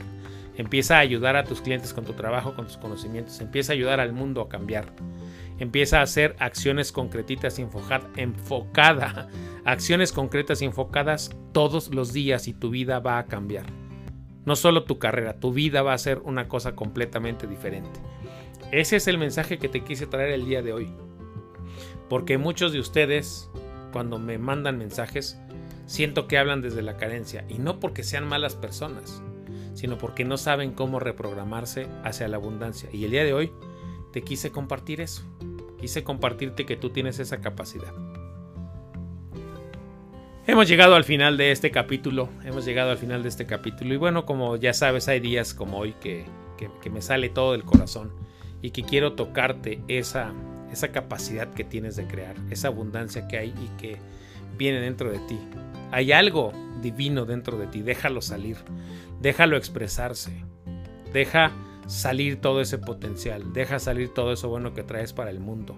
Empieza 0.56 0.96
a 0.96 1.00
ayudar 1.00 1.36
a 1.36 1.44
tus 1.44 1.60
clientes 1.60 1.92
con 1.92 2.06
tu 2.06 2.14
trabajo, 2.14 2.54
con 2.54 2.66
tus 2.66 2.78
conocimientos. 2.78 3.38
Empieza 3.42 3.72
a 3.72 3.74
ayudar 3.74 4.00
al 4.00 4.14
mundo 4.14 4.40
a 4.40 4.48
cambiar. 4.48 4.86
Empieza 5.58 5.98
a 5.98 6.04
hacer 6.04 6.34
acciones 6.38 6.92
concretitas 6.92 7.58
y 7.58 7.66
acciones 9.66 10.12
concretas 10.12 10.62
y 10.62 10.64
enfocadas 10.64 11.36
todos 11.52 11.94
los 11.94 12.14
días 12.14 12.48
y 12.48 12.54
tu 12.54 12.70
vida 12.70 13.00
va 13.00 13.18
a 13.18 13.26
cambiar. 13.26 13.66
No 14.44 14.56
solo 14.56 14.84
tu 14.84 14.98
carrera, 14.98 15.38
tu 15.38 15.52
vida 15.52 15.82
va 15.82 15.94
a 15.94 15.98
ser 15.98 16.18
una 16.24 16.48
cosa 16.48 16.74
completamente 16.74 17.46
diferente. 17.46 18.00
Ese 18.72 18.96
es 18.96 19.06
el 19.06 19.18
mensaje 19.18 19.58
que 19.58 19.68
te 19.68 19.84
quise 19.84 20.06
traer 20.06 20.30
el 20.30 20.46
día 20.46 20.62
de 20.62 20.72
hoy. 20.72 20.88
Porque 22.08 22.38
muchos 22.38 22.72
de 22.72 22.80
ustedes, 22.80 23.50
cuando 23.92 24.18
me 24.18 24.38
mandan 24.38 24.78
mensajes, 24.78 25.38
siento 25.86 26.26
que 26.26 26.38
hablan 26.38 26.62
desde 26.62 26.82
la 26.82 26.96
carencia. 26.96 27.44
Y 27.48 27.58
no 27.58 27.78
porque 27.78 28.02
sean 28.02 28.26
malas 28.26 28.56
personas, 28.56 29.22
sino 29.74 29.98
porque 29.98 30.24
no 30.24 30.36
saben 30.36 30.72
cómo 30.72 30.98
reprogramarse 31.00 31.86
hacia 32.02 32.28
la 32.28 32.36
abundancia. 32.36 32.88
Y 32.92 33.04
el 33.04 33.12
día 33.12 33.24
de 33.24 33.34
hoy 33.34 33.52
te 34.12 34.22
quise 34.22 34.50
compartir 34.50 35.00
eso. 35.00 35.22
Quise 35.78 36.04
compartirte 36.04 36.66
que 36.66 36.76
tú 36.76 36.90
tienes 36.90 37.18
esa 37.18 37.40
capacidad. 37.40 37.92
Hemos 40.44 40.68
llegado 40.68 40.96
al 40.96 41.04
final 41.04 41.36
de 41.36 41.52
este 41.52 41.70
capítulo. 41.70 42.28
Hemos 42.44 42.64
llegado 42.64 42.90
al 42.90 42.98
final 42.98 43.22
de 43.22 43.28
este 43.28 43.46
capítulo. 43.46 43.94
Y 43.94 43.96
bueno, 43.96 44.26
como 44.26 44.56
ya 44.56 44.74
sabes, 44.74 45.06
hay 45.06 45.20
días 45.20 45.54
como 45.54 45.78
hoy 45.78 45.94
que, 46.00 46.24
me 46.90 47.00
sale 47.00 47.28
todo 47.28 47.52
del 47.52 47.62
corazón 47.62 48.12
y 48.60 48.70
que 48.70 48.82
quiero 48.82 49.12
tocarte 49.12 49.80
esa, 49.86 50.32
esa 50.72 50.90
capacidad 50.90 51.48
que 51.54 51.62
tienes 51.62 51.94
de 51.94 52.08
crear, 52.08 52.34
esa 52.50 52.68
abundancia 52.68 53.28
que 53.28 53.38
hay 53.38 53.50
y 53.50 53.80
que 53.80 53.98
viene 54.58 54.80
dentro 54.80 55.12
de 55.12 55.20
ti. 55.20 55.38
Hay 55.92 56.10
algo 56.10 56.52
divino 56.82 57.24
dentro 57.24 57.56
de 57.56 57.68
ti. 57.68 57.82
Déjalo 57.82 58.20
salir. 58.20 58.56
Déjalo 59.20 59.56
expresarse. 59.56 60.44
Deja 61.12 61.52
salir 61.86 62.40
todo 62.40 62.60
ese 62.60 62.78
potencial. 62.78 63.52
Deja 63.52 63.78
salir 63.78 64.12
todo 64.12 64.32
eso 64.32 64.48
bueno 64.48 64.74
que 64.74 64.82
traes 64.82 65.12
para 65.12 65.30
el 65.30 65.38
mundo. 65.38 65.76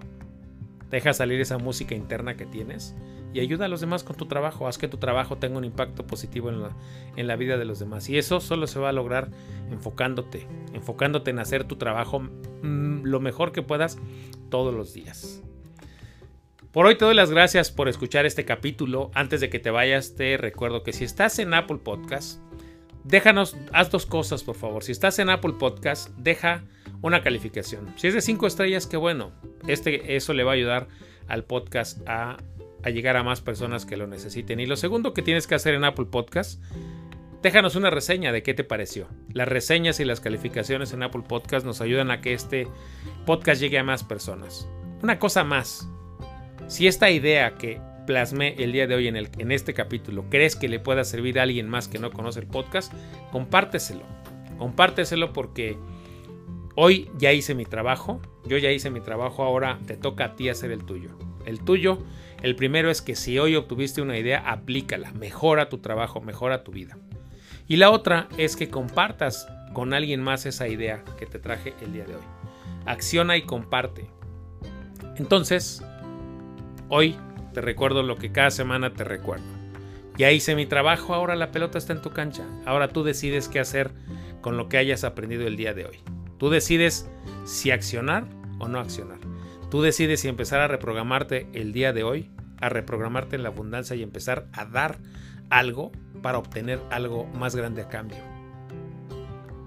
Deja 0.89 1.13
salir 1.13 1.39
esa 1.39 1.59
música 1.59 1.93
interna 1.93 2.35
que 2.35 2.47
tienes 2.47 2.95
y 3.35 3.41
ayuda 3.41 3.65
a 3.65 3.67
los 3.67 3.81
demás 3.81 4.05
con 4.05 4.15
tu 4.15 4.27
trabajo. 4.27 4.65
Haz 4.65 4.77
que 4.77 4.87
tu 4.87 4.95
trabajo 4.95 5.37
tenga 5.37 5.57
un 5.57 5.65
impacto 5.65 6.07
positivo 6.07 6.47
en 6.47 6.61
la, 6.61 6.69
en 7.17 7.27
la 7.27 7.35
vida 7.35 7.57
de 7.57 7.65
los 7.65 7.79
demás. 7.79 8.07
Y 8.07 8.17
eso 8.17 8.39
solo 8.39 8.65
se 8.65 8.79
va 8.79 8.87
a 8.87 8.93
lograr 8.93 9.29
enfocándote, 9.71 10.47
enfocándote 10.73 11.31
en 11.31 11.39
hacer 11.39 11.65
tu 11.65 11.75
trabajo 11.75 12.21
mm, 12.21 13.03
lo 13.03 13.19
mejor 13.19 13.51
que 13.51 13.61
puedas 13.61 13.97
todos 14.49 14.73
los 14.73 14.93
días. 14.93 15.43
Por 16.71 16.85
hoy 16.85 16.97
te 16.97 17.03
doy 17.03 17.13
las 17.13 17.29
gracias 17.29 17.71
por 17.71 17.89
escuchar 17.89 18.25
este 18.25 18.45
capítulo. 18.45 19.11
Antes 19.13 19.41
de 19.41 19.49
que 19.49 19.59
te 19.59 19.69
vayas, 19.69 20.15
te 20.15 20.37
recuerdo 20.37 20.83
que 20.83 20.93
si 20.93 21.03
estás 21.03 21.37
en 21.37 21.53
Apple 21.53 21.79
Podcast, 21.83 22.39
déjanos, 23.03 23.57
haz 23.73 23.91
dos 23.91 24.05
cosas 24.05 24.45
por 24.45 24.55
favor. 24.55 24.81
Si 24.81 24.93
estás 24.93 25.19
en 25.19 25.29
Apple 25.29 25.55
Podcast, 25.59 26.09
deja 26.11 26.63
una 27.01 27.21
calificación. 27.21 27.93
Si 27.97 28.07
es 28.07 28.13
de 28.13 28.21
5 28.21 28.47
estrellas, 28.47 28.87
qué 28.87 28.95
bueno. 28.95 29.33
Este, 29.67 30.15
eso 30.15 30.31
le 30.31 30.45
va 30.45 30.51
a 30.51 30.55
ayudar 30.55 30.87
al 31.27 31.43
podcast 31.43 31.99
a 32.07 32.37
a 32.85 32.91
llegar 32.91 33.17
a 33.17 33.23
más 33.23 33.41
personas 33.41 33.85
que 33.85 33.97
lo 33.97 34.05
necesiten. 34.05 34.59
Y 34.59 34.67
lo 34.67 34.77
segundo 34.77 35.13
que 35.13 35.23
tienes 35.23 35.47
que 35.47 35.55
hacer 35.55 35.73
en 35.73 35.83
Apple 35.83 36.05
Podcast, 36.05 36.61
déjanos 37.41 37.75
una 37.75 37.89
reseña 37.89 38.31
de 38.31 38.43
qué 38.43 38.53
te 38.53 38.63
pareció. 38.63 39.07
Las 39.33 39.47
reseñas 39.47 39.99
y 39.99 40.05
las 40.05 40.21
calificaciones 40.21 40.93
en 40.93 41.01
Apple 41.01 41.23
Podcast 41.27 41.65
nos 41.65 41.81
ayudan 41.81 42.11
a 42.11 42.21
que 42.21 42.33
este 42.33 42.67
podcast 43.25 43.59
llegue 43.59 43.79
a 43.79 43.83
más 43.83 44.03
personas. 44.03 44.69
Una 45.01 45.17
cosa 45.17 45.43
más, 45.43 45.89
si 46.67 46.85
esta 46.85 47.09
idea 47.09 47.55
que 47.55 47.81
plasmé 48.05 48.53
el 48.59 48.71
día 48.71 48.85
de 48.85 48.93
hoy 48.93 49.07
en, 49.07 49.15
el, 49.15 49.29
en 49.39 49.51
este 49.51 49.73
capítulo 49.73 50.25
crees 50.29 50.55
que 50.55 50.69
le 50.69 50.79
pueda 50.79 51.03
servir 51.03 51.39
a 51.39 51.43
alguien 51.43 51.67
más 51.67 51.87
que 51.87 51.97
no 51.97 52.11
conoce 52.11 52.39
el 52.39 52.47
podcast, 52.47 52.93
compárteselo. 53.31 54.03
Compárteselo 54.59 55.33
porque 55.33 55.75
hoy 56.75 57.09
ya 57.17 57.33
hice 57.33 57.55
mi 57.55 57.65
trabajo, 57.65 58.21
yo 58.45 58.59
ya 58.59 58.71
hice 58.71 58.91
mi 58.91 59.01
trabajo, 59.01 59.41
ahora 59.43 59.79
te 59.87 59.97
toca 59.97 60.25
a 60.25 60.35
ti 60.35 60.49
hacer 60.49 60.69
el 60.69 60.83
tuyo. 60.85 61.17
El 61.47 61.61
tuyo 61.61 61.97
el 62.45 62.55
primero 62.55 62.91
es 62.91 63.01
que 63.01 63.15
si 63.15 63.39
hoy 63.39 63.55
obtuviste 63.55 64.03
una 64.03 64.19
idea, 64.19 64.37
aplícala, 64.45 65.11
mejora 65.13 65.67
tu 65.67 65.79
trabajo, 65.79 66.21
mejora 66.21 66.63
tu 66.63 66.71
vida. 66.71 66.95
Y 67.67 67.77
la 67.77 67.89
otra 67.89 68.29
es 68.37 68.55
que 68.55 68.69
compartas 68.69 69.47
con 69.73 69.95
alguien 69.95 70.21
más 70.21 70.45
esa 70.45 70.67
idea 70.67 71.03
que 71.17 71.25
te 71.25 71.39
traje 71.39 71.73
el 71.81 71.91
día 71.91 72.05
de 72.05 72.13
hoy. 72.13 72.21
Acciona 72.85 73.35
y 73.35 73.41
comparte. 73.41 74.05
Entonces, 75.15 75.83
hoy 76.87 77.17
te 77.55 77.61
recuerdo 77.61 78.03
lo 78.03 78.15
que 78.15 78.31
cada 78.31 78.51
semana 78.51 78.93
te 78.93 79.03
recuerdo. 79.03 79.47
Ya 80.15 80.31
hice 80.31 80.55
mi 80.55 80.67
trabajo, 80.67 81.15
ahora 81.15 81.35
la 81.35 81.49
pelota 81.49 81.79
está 81.79 81.93
en 81.93 82.03
tu 82.03 82.11
cancha. 82.11 82.43
Ahora 82.67 82.89
tú 82.89 83.03
decides 83.03 83.47
qué 83.47 83.59
hacer 83.59 83.89
con 84.41 84.55
lo 84.55 84.69
que 84.69 84.77
hayas 84.77 85.03
aprendido 85.03 85.47
el 85.47 85.57
día 85.57 85.73
de 85.73 85.85
hoy. 85.85 85.97
Tú 86.37 86.51
decides 86.51 87.09
si 87.43 87.71
accionar 87.71 88.27
o 88.59 88.67
no 88.67 88.77
accionar. 88.77 89.17
Tú 89.71 89.81
decides 89.81 90.19
si 90.19 90.27
empezar 90.27 90.61
a 90.61 90.67
reprogramarte 90.67 91.47
el 91.53 91.73
día 91.73 91.91
de 91.91 92.03
hoy 92.03 92.34
a 92.61 92.69
reprogramarte 92.69 93.35
en 93.35 93.43
la 93.43 93.49
abundancia 93.49 93.95
y 93.95 94.03
empezar 94.03 94.47
a 94.53 94.65
dar 94.65 94.97
algo 95.49 95.91
para 96.21 96.37
obtener 96.37 96.79
algo 96.89 97.25
más 97.27 97.55
grande 97.55 97.81
a 97.81 97.87
cambio. 97.87 98.17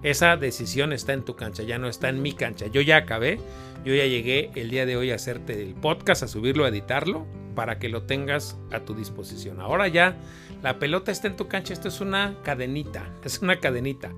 Esa 0.02 0.36
decisión 0.36 0.92
está 0.92 1.12
en 1.12 1.24
tu 1.24 1.34
cancha, 1.34 1.64
ya 1.64 1.78
no 1.78 1.88
está 1.88 2.08
en 2.08 2.22
mi 2.22 2.32
cancha. 2.32 2.66
Yo 2.68 2.80
ya 2.80 2.96
acabé, 2.96 3.40
yo 3.84 3.94
ya 3.94 4.06
llegué 4.06 4.50
el 4.54 4.70
día 4.70 4.86
de 4.86 4.96
hoy 4.96 5.10
a 5.10 5.16
hacerte 5.16 5.60
el 5.60 5.74
podcast, 5.74 6.22
a 6.22 6.28
subirlo, 6.28 6.64
a 6.64 6.68
editarlo, 6.68 7.26
para 7.56 7.80
que 7.80 7.88
lo 7.88 8.04
tengas 8.04 8.56
a 8.70 8.80
tu 8.80 8.94
disposición. 8.94 9.60
Ahora 9.60 9.88
ya 9.88 10.16
la 10.62 10.78
pelota 10.78 11.10
está 11.10 11.26
en 11.26 11.36
tu 11.36 11.48
cancha, 11.48 11.72
esto 11.72 11.88
es 11.88 12.00
una 12.00 12.36
cadenita, 12.44 13.12
es 13.24 13.40
una 13.40 13.58
cadenita, 13.58 14.12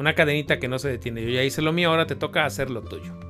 una 0.00 0.16
cadenita 0.16 0.58
que 0.58 0.66
no 0.66 0.80
se 0.80 0.88
detiene. 0.88 1.22
Yo 1.22 1.28
ya 1.28 1.44
hice 1.44 1.62
lo 1.62 1.72
mío, 1.72 1.90
ahora 1.90 2.06
te 2.06 2.16
toca 2.16 2.44
hacer 2.44 2.70
lo 2.70 2.82
tuyo. 2.82 3.21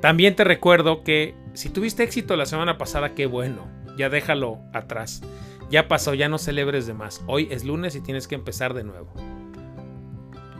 También 0.00 0.34
te 0.34 0.44
recuerdo 0.44 1.04
que 1.04 1.34
si 1.52 1.68
tuviste 1.68 2.02
éxito 2.02 2.36
la 2.36 2.46
semana 2.46 2.78
pasada, 2.78 3.14
qué 3.14 3.26
bueno, 3.26 3.66
ya 3.98 4.08
déjalo 4.08 4.58
atrás. 4.72 5.22
Ya 5.70 5.88
pasó, 5.88 6.14
ya 6.14 6.28
no 6.28 6.38
celebres 6.38 6.86
de 6.86 6.94
más. 6.94 7.22
Hoy 7.26 7.48
es 7.50 7.64
lunes 7.64 7.94
y 7.94 8.00
tienes 8.00 8.26
que 8.26 8.34
empezar 8.34 8.74
de 8.74 8.82
nuevo. 8.82 9.12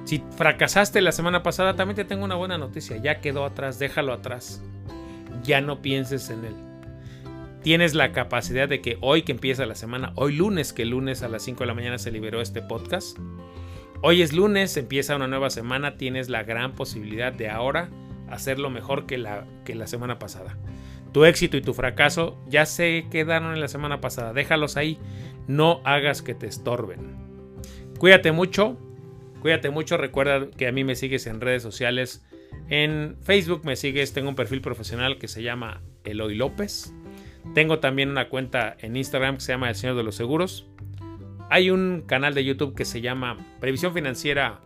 Si 0.05 0.23
fracasaste 0.37 1.01
la 1.01 1.13
semana 1.13 1.43
pasada, 1.43 1.75
también 1.75 1.97
te 1.97 2.05
tengo 2.05 2.25
una 2.25 2.35
buena 2.35 2.59
noticia. 2.59 2.99
Ya 2.99 3.21
quedó 3.21 3.45
atrás, 3.45 3.79
déjalo 3.79 4.13
atrás. 4.13 4.63
Ya 5.43 5.61
no 5.61 5.83
pienses 5.83 6.31
en 6.31 6.45
él. 6.45 6.55
Tienes 7.63 7.95
la 7.95 8.13
capacidad 8.13 8.69
de 8.69 8.81
que 8.81 8.99
hoy 9.01 9.23
que 9.23 9.33
empieza 9.33 9.67
la 9.67 9.75
semana, 9.75 10.13
hoy 10.17 10.35
lunes, 10.37 10.73
que 10.73 10.85
lunes 10.85 11.23
a 11.23 11.29
las 11.29 11.43
5 11.43 11.61
de 11.61 11.67
la 11.67 11.75
mañana 11.75 11.99
se 11.99 12.11
liberó 12.11 12.41
este 12.41 12.63
podcast. 12.63 13.19
Hoy 14.03 14.23
es 14.23 14.33
lunes, 14.33 14.77
empieza 14.77 15.17
una 15.17 15.27
nueva 15.27 15.51
semana, 15.51 15.97
tienes 15.97 16.29
la 16.29 16.43
gran 16.43 16.73
posibilidad 16.73 17.33
de 17.33 17.51
ahora 17.51 17.91
hacerlo 18.31 18.71
mejor 18.71 19.07
que 19.07 19.19
la, 19.19 19.47
que 19.65 19.75
la 19.75 19.87
semana 19.87 20.19
pasada. 20.19 20.57
Tu 21.13 21.25
éxito 21.25 21.57
y 21.57 21.63
tu 21.63 21.75
fracaso 21.75 22.39
ya 22.49 22.67
se 22.67 23.07
quedaron 23.11 23.55
en 23.55 23.61
la 23.61 23.69
semana 23.69 24.01
pasada. 24.01 24.33
Déjalos 24.33 24.77
ahí. 24.77 24.99
No 25.49 25.81
hagas 25.85 26.23
que 26.23 26.35
te 26.35 26.47
estorben. 26.47 27.17
Cuídate 27.99 28.33
mucho. 28.33 28.79
Cuídate 29.41 29.71
mucho. 29.71 29.97
Recuerda 29.97 30.49
que 30.57 30.69
a 30.69 30.73
mí 30.73 30.85
me 30.85 30.95
sigues 30.95 31.27
en 31.27 31.41
redes 31.41 31.63
sociales. 31.63 32.25
En 32.69 33.17
Facebook 33.23 33.63
me 33.65 33.75
sigues. 33.75 34.13
Tengo 34.13 34.29
un 34.29 34.37
perfil 34.37 34.61
profesional 34.61 35.19
que 35.19 35.27
se 35.27 35.43
llama 35.43 35.83
Eloy 36.05 36.37
López. 36.37 36.95
Tengo 37.55 37.81
también 37.81 38.11
una 38.11 38.29
cuenta 38.29 38.77
en 38.79 38.97
Instagram 38.97 39.37
que 39.37 39.41
se 39.41 39.53
llama 39.53 39.69
El 39.69 39.75
Señor 39.75 39.97
de 39.97 40.05
los 40.05 40.15
Seguros. 40.15 40.69
Hay 41.51 41.71
un 41.71 42.05
canal 42.07 42.35
de 42.35 42.45
YouTube 42.45 42.77
que 42.77 42.85
se 42.85 43.01
llama 43.01 43.37
Previsión 43.59 43.93
Financiera 43.93 44.61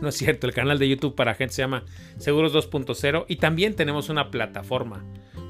no 0.00 0.08
es 0.08 0.16
cierto, 0.16 0.46
el 0.46 0.52
canal 0.52 0.78
de 0.78 0.88
YouTube 0.88 1.14
para 1.14 1.34
gente 1.34 1.54
se 1.54 1.62
llama 1.62 1.84
Seguros 2.18 2.54
2.0 2.54 3.24
y 3.28 3.36
también 3.36 3.74
tenemos 3.74 4.08
una 4.08 4.30
plataforma, 4.30 5.04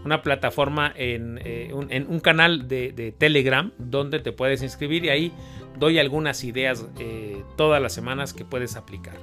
una 0.05 0.23
plataforma 0.23 0.93
en, 0.97 1.41
eh, 1.45 1.73
un, 1.73 2.21
canal 2.21 2.69
de, 2.69 3.15
Telegram 3.17 3.73
donde 3.79 4.21
te 4.21 4.33
puedes 4.33 4.63
inscribir 4.63 5.05
y 5.05 5.09
ahí 5.11 5.33
doy 5.79 5.99
algunas 5.99 6.45
ideas 6.45 6.87
eh, 6.99 7.43
todas 7.57 7.81
las 7.81 7.93
semanas 7.93 8.33
que 8.33 8.45
puedes 8.45 8.77
aplicar. 8.77 9.17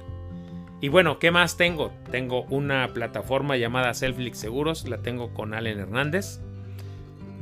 Y 0.80 0.88
bueno, 0.88 1.18
¿qué 1.18 1.30
más 1.30 1.56
tengo? 1.56 1.92
Tengo 2.10 2.42
una 2.44 2.88
plataforma 2.92 3.56
llamada 3.56 3.94
Selflix 3.94 4.38
Seguros, 4.38 4.86
la 4.88 4.98
tengo 4.98 5.32
con 5.32 5.54
Allen 5.54 5.78
Hernández, 5.78 6.40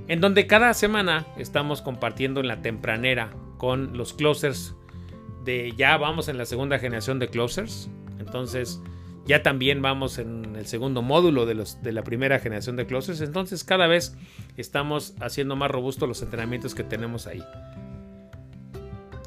en 0.07 0.21
donde 0.21 0.47
cada 0.47 0.73
semana 0.73 1.27
estamos 1.37 1.83
compartiendo 1.83 2.41
en 2.41 2.49
la 2.49 2.63
tempranera 2.63 3.31
con 3.59 3.97
los 3.97 4.13
closers 4.13 4.77
ya 5.77 5.97
vamos 5.97 6.29
en 6.29 6.39
la 6.39 6.47
segunda 6.47 6.79
generación 6.79 7.19
de 7.19 7.29
closers. 7.29 7.89
Entonces 8.19 8.81
ya 9.27 9.43
también 9.43 9.81
vamos 9.83 10.19
en 10.19 10.57
el 10.57 10.67
segundo 10.67 11.03
módulo 11.03 11.47
de, 11.47 11.65
de 11.83 11.93
la 11.93 12.03
primera 12.03 12.39
generación 12.39 12.77
de 12.77 12.87
closers. 12.87 13.21
Entonces 13.21 13.65
cada 13.65 13.87
vez 13.87 14.17
estamos 14.57 15.15
haciendo 15.21 15.57
más 15.57 15.71
robustos 15.71 16.09
los 16.09 16.23
entrenamientos 16.23 16.75
que 16.75 16.85
tenemos 16.85 17.27
ahí. 17.27 17.43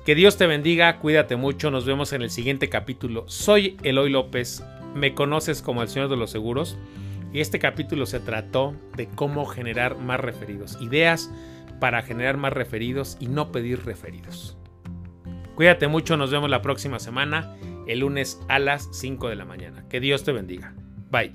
Que 0.05 0.15
Dios 0.15 0.37
te 0.37 0.47
bendiga, 0.47 0.99
cuídate 0.99 1.35
mucho, 1.35 1.69
nos 1.69 1.85
vemos 1.85 2.13
en 2.13 2.21
el 2.21 2.29
siguiente 2.29 2.69
capítulo. 2.69 3.27
Soy 3.27 3.75
Eloy 3.83 4.09
López, 4.09 4.63
me 4.95 5.13
conoces 5.13 5.61
como 5.61 5.81
el 5.81 5.89
Señor 5.89 6.09
de 6.09 6.15
los 6.15 6.31
Seguros 6.31 6.77
y 7.33 7.41
este 7.41 7.59
capítulo 7.59 8.05
se 8.05 8.21
trató 8.21 8.73
de 8.95 9.07
cómo 9.07 9.45
generar 9.45 9.97
más 9.97 10.19
referidos, 10.19 10.77
ideas 10.81 11.29
para 11.79 12.01
generar 12.03 12.37
más 12.37 12.53
referidos 12.53 13.17
y 13.19 13.27
no 13.27 13.51
pedir 13.51 13.83
referidos. 13.85 14.57
Cuídate 15.57 15.87
mucho, 15.87 16.17
nos 16.17 16.29
vemos 16.29 16.51
la 16.51 16.61
próxima 16.61 16.99
semana, 16.99 17.55
el 17.87 18.01
lunes 18.01 18.39
a 18.47 18.59
las 18.59 18.89
5 18.91 19.27
de 19.27 19.35
la 19.35 19.43
mañana. 19.43 19.85
Que 19.89 19.99
Dios 19.99 20.23
te 20.23 20.31
bendiga. 20.31 20.75
Bye. 21.09 21.33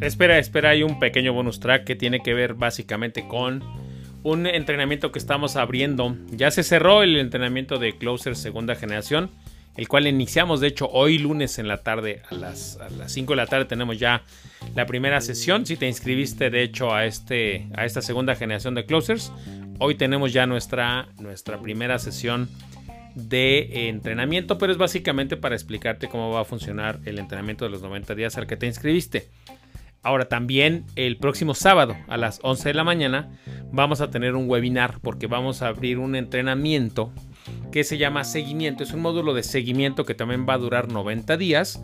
Espera, 0.00 0.38
espera, 0.38 0.70
hay 0.70 0.84
un 0.84 1.00
pequeño 1.00 1.32
bonus 1.32 1.58
track 1.58 1.82
que 1.82 1.96
tiene 1.96 2.20
que 2.20 2.32
ver 2.32 2.54
básicamente 2.54 3.26
con 3.26 3.64
un 4.22 4.46
entrenamiento 4.46 5.10
que 5.10 5.18
estamos 5.18 5.56
abriendo. 5.56 6.16
Ya 6.30 6.52
se 6.52 6.62
cerró 6.62 7.02
el 7.02 7.16
entrenamiento 7.16 7.78
de 7.78 7.98
Closer 7.98 8.36
segunda 8.36 8.76
generación, 8.76 9.32
el 9.76 9.88
cual 9.88 10.06
iniciamos 10.06 10.60
de 10.60 10.68
hecho 10.68 10.88
hoy 10.90 11.18
lunes 11.18 11.58
en 11.58 11.68
la 11.68 11.78
tarde 11.78 12.22
a 12.30 12.34
las, 12.34 12.78
a 12.78 12.88
las 12.90 13.12
5 13.12 13.32
de 13.32 13.36
la 13.36 13.46
tarde 13.46 13.66
tenemos 13.66 13.98
ya 13.98 14.22
la 14.74 14.86
primera 14.86 15.20
sesión. 15.20 15.66
Si 15.66 15.76
te 15.76 15.86
inscribiste 15.86 16.50
de 16.50 16.62
hecho 16.62 16.94
a, 16.94 17.04
este, 17.04 17.68
a 17.76 17.84
esta 17.84 18.02
segunda 18.02 18.34
generación 18.34 18.74
de 18.74 18.86
Closers, 18.86 19.32
hoy 19.78 19.94
tenemos 19.94 20.32
ya 20.32 20.46
nuestra, 20.46 21.08
nuestra 21.18 21.60
primera 21.60 21.98
sesión 21.98 22.48
de 23.14 23.88
entrenamiento, 23.88 24.58
pero 24.58 24.72
es 24.72 24.78
básicamente 24.78 25.36
para 25.36 25.54
explicarte 25.54 26.08
cómo 26.08 26.30
va 26.30 26.40
a 26.40 26.44
funcionar 26.44 27.00
el 27.06 27.18
entrenamiento 27.18 27.64
de 27.64 27.70
los 27.70 27.82
90 27.82 28.14
días 28.14 28.36
al 28.36 28.46
que 28.46 28.56
te 28.56 28.66
inscribiste. 28.66 29.28
Ahora 30.02 30.26
también 30.26 30.84
el 30.94 31.16
próximo 31.16 31.54
sábado 31.54 31.96
a 32.06 32.16
las 32.16 32.38
11 32.42 32.68
de 32.68 32.74
la 32.74 32.84
mañana 32.84 33.30
vamos 33.72 34.00
a 34.00 34.10
tener 34.10 34.36
un 34.36 34.48
webinar 34.48 35.00
porque 35.00 35.26
vamos 35.26 35.62
a 35.62 35.68
abrir 35.68 35.98
un 35.98 36.14
entrenamiento 36.14 37.12
que 37.72 37.84
se 37.84 37.98
llama 37.98 38.24
seguimiento. 38.24 38.82
Es 38.84 38.92
un 38.92 39.00
módulo 39.00 39.34
de 39.34 39.42
seguimiento 39.42 40.04
que 40.04 40.14
también 40.14 40.46
va 40.48 40.54
a 40.54 40.58
durar 40.58 40.88
90 40.90 41.36
días. 41.36 41.82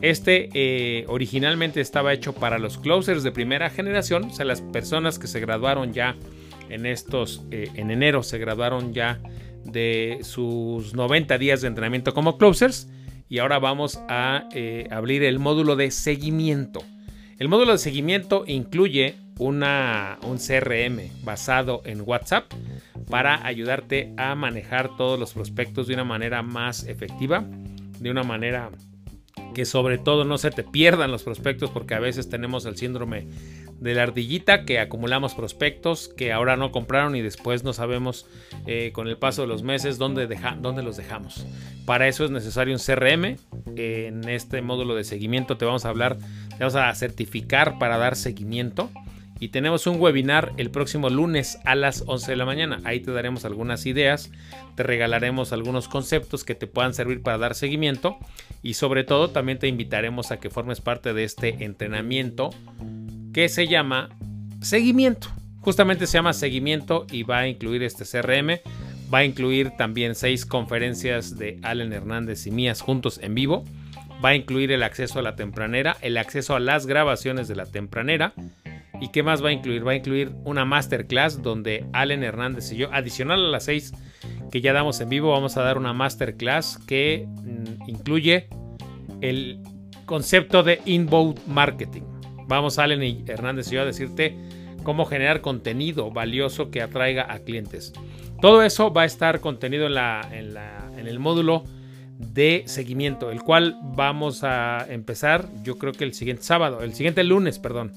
Este 0.00 0.48
eh, 0.54 1.04
originalmente 1.08 1.80
estaba 1.80 2.12
hecho 2.12 2.32
para 2.32 2.58
los 2.58 2.78
closers 2.78 3.22
de 3.22 3.32
primera 3.32 3.68
generación, 3.68 4.24
o 4.24 4.30
sea, 4.30 4.44
las 4.44 4.62
personas 4.62 5.18
que 5.18 5.26
se 5.26 5.40
graduaron 5.40 5.92
ya 5.92 6.14
en 6.68 6.86
estos, 6.86 7.42
eh, 7.50 7.68
en 7.74 7.90
enero 7.90 8.22
se 8.22 8.38
graduaron 8.38 8.94
ya 8.94 9.20
de 9.64 10.18
sus 10.22 10.94
90 10.94 11.36
días 11.38 11.62
de 11.62 11.68
entrenamiento 11.68 12.14
como 12.14 12.38
closers 12.38 12.88
y 13.28 13.38
ahora 13.38 13.58
vamos 13.58 14.00
a 14.08 14.48
eh, 14.54 14.86
abrir 14.90 15.22
el 15.24 15.38
módulo 15.38 15.76
de 15.76 15.90
seguimiento. 15.90 16.82
El 17.38 17.48
módulo 17.48 17.72
de 17.72 17.78
seguimiento 17.78 18.44
incluye 18.46 19.16
un 19.38 20.38
CRM 20.38 21.24
basado 21.24 21.82
en 21.84 22.02
WhatsApp 22.04 22.52
para 23.08 23.46
ayudarte 23.46 24.12
a 24.16 24.34
manejar 24.34 24.96
todos 24.96 25.18
los 25.18 25.32
prospectos 25.32 25.86
de 25.86 25.94
una 25.94 26.04
manera 26.04 26.42
más 26.42 26.84
efectiva, 26.86 27.44
de 27.98 28.10
una 28.10 28.22
manera 28.22 28.70
que 29.54 29.64
sobre 29.64 29.98
todo 29.98 30.24
no 30.24 30.38
se 30.38 30.50
te 30.50 30.62
pierdan 30.62 31.10
los 31.10 31.22
prospectos 31.22 31.70
porque 31.70 31.94
a 31.94 32.00
veces 32.00 32.28
tenemos 32.28 32.64
el 32.66 32.76
síndrome 32.76 33.26
de 33.80 33.94
la 33.94 34.04
ardillita 34.04 34.64
que 34.64 34.78
acumulamos 34.78 35.34
prospectos 35.34 36.08
que 36.08 36.32
ahora 36.32 36.56
no 36.56 36.72
compraron 36.72 37.14
y 37.16 37.22
después 37.22 37.64
no 37.64 37.72
sabemos 37.72 38.26
eh, 38.66 38.90
con 38.92 39.08
el 39.08 39.16
paso 39.16 39.42
de 39.42 39.48
los 39.48 39.62
meses 39.62 39.98
dónde, 39.98 40.28
dónde 40.60 40.82
los 40.82 40.96
dejamos. 40.96 41.46
Para 41.86 42.08
eso 42.08 42.24
es 42.24 42.30
necesario 42.30 42.74
un 42.74 42.80
CRM. 42.80 43.36
en 43.76 44.28
este 44.28 44.62
módulo 44.62 44.94
de 44.94 45.04
seguimiento 45.04 45.56
te 45.56 45.64
vamos 45.64 45.84
a 45.84 45.90
hablar, 45.90 46.18
te 46.50 46.58
vamos 46.58 46.74
a 46.74 46.92
certificar 46.94 47.78
para 47.78 47.98
dar 47.98 48.16
seguimiento. 48.16 48.90
Y 49.40 49.48
tenemos 49.48 49.86
un 49.86 50.00
webinar 50.00 50.52
el 50.56 50.70
próximo 50.70 51.10
lunes 51.10 51.58
a 51.64 51.74
las 51.74 52.02
11 52.06 52.32
de 52.32 52.36
la 52.36 52.44
mañana. 52.44 52.80
Ahí 52.84 53.00
te 53.00 53.12
daremos 53.12 53.44
algunas 53.44 53.86
ideas, 53.86 54.30
te 54.74 54.82
regalaremos 54.82 55.52
algunos 55.52 55.88
conceptos 55.88 56.44
que 56.44 56.54
te 56.54 56.66
puedan 56.66 56.94
servir 56.94 57.22
para 57.22 57.38
dar 57.38 57.54
seguimiento 57.54 58.18
y 58.62 58.74
sobre 58.74 59.04
todo 59.04 59.30
también 59.30 59.58
te 59.58 59.68
invitaremos 59.68 60.32
a 60.32 60.40
que 60.40 60.50
formes 60.50 60.80
parte 60.80 61.12
de 61.14 61.24
este 61.24 61.64
entrenamiento 61.64 62.50
que 63.32 63.48
se 63.48 63.68
llama 63.68 64.08
seguimiento. 64.60 65.28
Justamente 65.60 66.06
se 66.06 66.18
llama 66.18 66.32
seguimiento 66.32 67.06
y 67.10 67.22
va 67.22 67.38
a 67.38 67.48
incluir 67.48 67.82
este 67.82 68.04
CRM. 68.04 68.60
Va 69.12 69.18
a 69.18 69.24
incluir 69.24 69.70
también 69.70 70.14
seis 70.14 70.44
conferencias 70.44 71.38
de 71.38 71.58
Allen 71.62 71.92
Hernández 71.92 72.46
y 72.46 72.50
mías 72.50 72.80
juntos 72.80 73.18
en 73.22 73.34
vivo. 73.34 73.64
Va 74.22 74.30
a 74.30 74.34
incluir 74.34 74.72
el 74.72 74.82
acceso 74.82 75.18
a 75.18 75.22
la 75.22 75.36
tempranera, 75.36 75.96
el 76.02 76.18
acceso 76.18 76.56
a 76.56 76.60
las 76.60 76.86
grabaciones 76.86 77.48
de 77.48 77.56
la 77.56 77.66
tempranera. 77.66 78.34
¿Y 79.00 79.08
qué 79.08 79.22
más 79.22 79.44
va 79.44 79.50
a 79.50 79.52
incluir? 79.52 79.86
Va 79.86 79.92
a 79.92 79.96
incluir 79.96 80.32
una 80.44 80.64
masterclass 80.64 81.42
donde 81.42 81.86
Allen 81.92 82.22
Hernández 82.22 82.72
y 82.72 82.76
yo, 82.76 82.92
adicional 82.92 83.44
a 83.44 83.48
las 83.48 83.64
seis 83.64 83.92
que 84.50 84.60
ya 84.60 84.72
damos 84.72 85.00
en 85.00 85.08
vivo, 85.08 85.30
vamos 85.30 85.56
a 85.56 85.62
dar 85.62 85.78
una 85.78 85.92
masterclass 85.92 86.78
que 86.86 87.26
mm, 87.28 87.88
incluye 87.88 88.48
el 89.20 89.60
concepto 90.06 90.62
de 90.62 90.80
inbound 90.84 91.38
marketing. 91.46 92.02
Vamos, 92.46 92.78
Allen 92.78 93.02
y 93.02 93.24
Hernández 93.26 93.70
y 93.70 93.74
yo, 93.74 93.82
a 93.82 93.84
decirte 93.84 94.36
cómo 94.82 95.04
generar 95.04 95.42
contenido 95.42 96.10
valioso 96.10 96.70
que 96.70 96.80
atraiga 96.80 97.32
a 97.32 97.40
clientes. 97.40 97.92
Todo 98.40 98.62
eso 98.62 98.92
va 98.92 99.02
a 99.02 99.04
estar 99.04 99.40
contenido 99.40 99.86
en, 99.86 99.94
la, 99.94 100.26
en, 100.32 101.06
el 101.06 101.18
módulo 101.18 101.64
de 102.18 102.62
seguimiento, 102.66 103.30
el 103.30 103.42
cual 103.42 103.76
vamos 103.82 104.44
a 104.44 104.86
empezar, 104.88 105.48
yo 105.62 105.76
creo 105.76 105.92
que 105.92 106.04
el 106.04 106.14
siguiente 106.14 106.42
sábado, 106.42 106.82
el 106.82 106.94
siguiente 106.94 107.22
lunes, 107.24 107.58
perdón, 107.58 107.92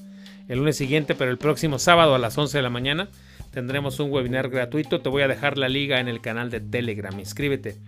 el 0.52 0.58
lunes 0.58 0.76
siguiente, 0.76 1.14
pero 1.14 1.30
el 1.30 1.38
próximo 1.38 1.78
sábado 1.78 2.14
a 2.14 2.18
las 2.18 2.36
11 2.36 2.58
de 2.58 2.62
la 2.62 2.68
mañana 2.68 3.08
tendremos 3.52 3.98
un 4.00 4.10
webinar 4.10 4.50
gratuito. 4.50 5.00
Te 5.00 5.08
voy 5.08 5.22
a 5.22 5.28
dejar 5.28 5.56
la 5.56 5.70
liga 5.70 5.98
en 5.98 6.08
el 6.08 6.20
canal 6.20 6.50
de 6.50 6.60
Telegram. 6.60 7.18
Inscríbete. 7.18 7.78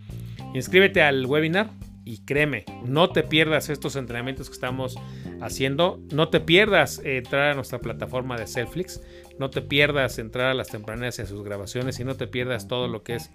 Inscríbete 0.55 1.03
al 1.03 1.27
webinar 1.27 1.69
y 2.07 2.25
créeme, 2.25 2.65
no 2.87 3.11
te 3.11 3.23
pierdas 3.23 3.69
estos 3.69 3.97
entrenamientos 3.97 4.49
que 4.49 4.55
estamos 4.55 4.97
haciendo. 5.43 6.01
No 6.11 6.31
te 6.31 6.41
pierdas 6.41 7.03
entrar 7.05 7.51
a 7.51 7.55
nuestra 7.55 7.81
plataforma 7.81 8.39
de 8.39 8.47
Selflix. 8.47 9.03
No 9.39 9.51
te 9.51 9.61
pierdas 9.61 10.19
entrar 10.19 10.47
a 10.47 10.55
las 10.55 10.69
tempraneras 10.69 11.19
y 11.19 11.23
a 11.23 11.27
sus 11.27 11.45
grabaciones. 11.45 12.01
Y 12.01 12.05
no 12.05 12.15
te 12.15 12.27
pierdas 12.27 12.67
todo 12.67 12.89
lo 12.89 13.03
que 13.03 13.17
es 13.17 13.31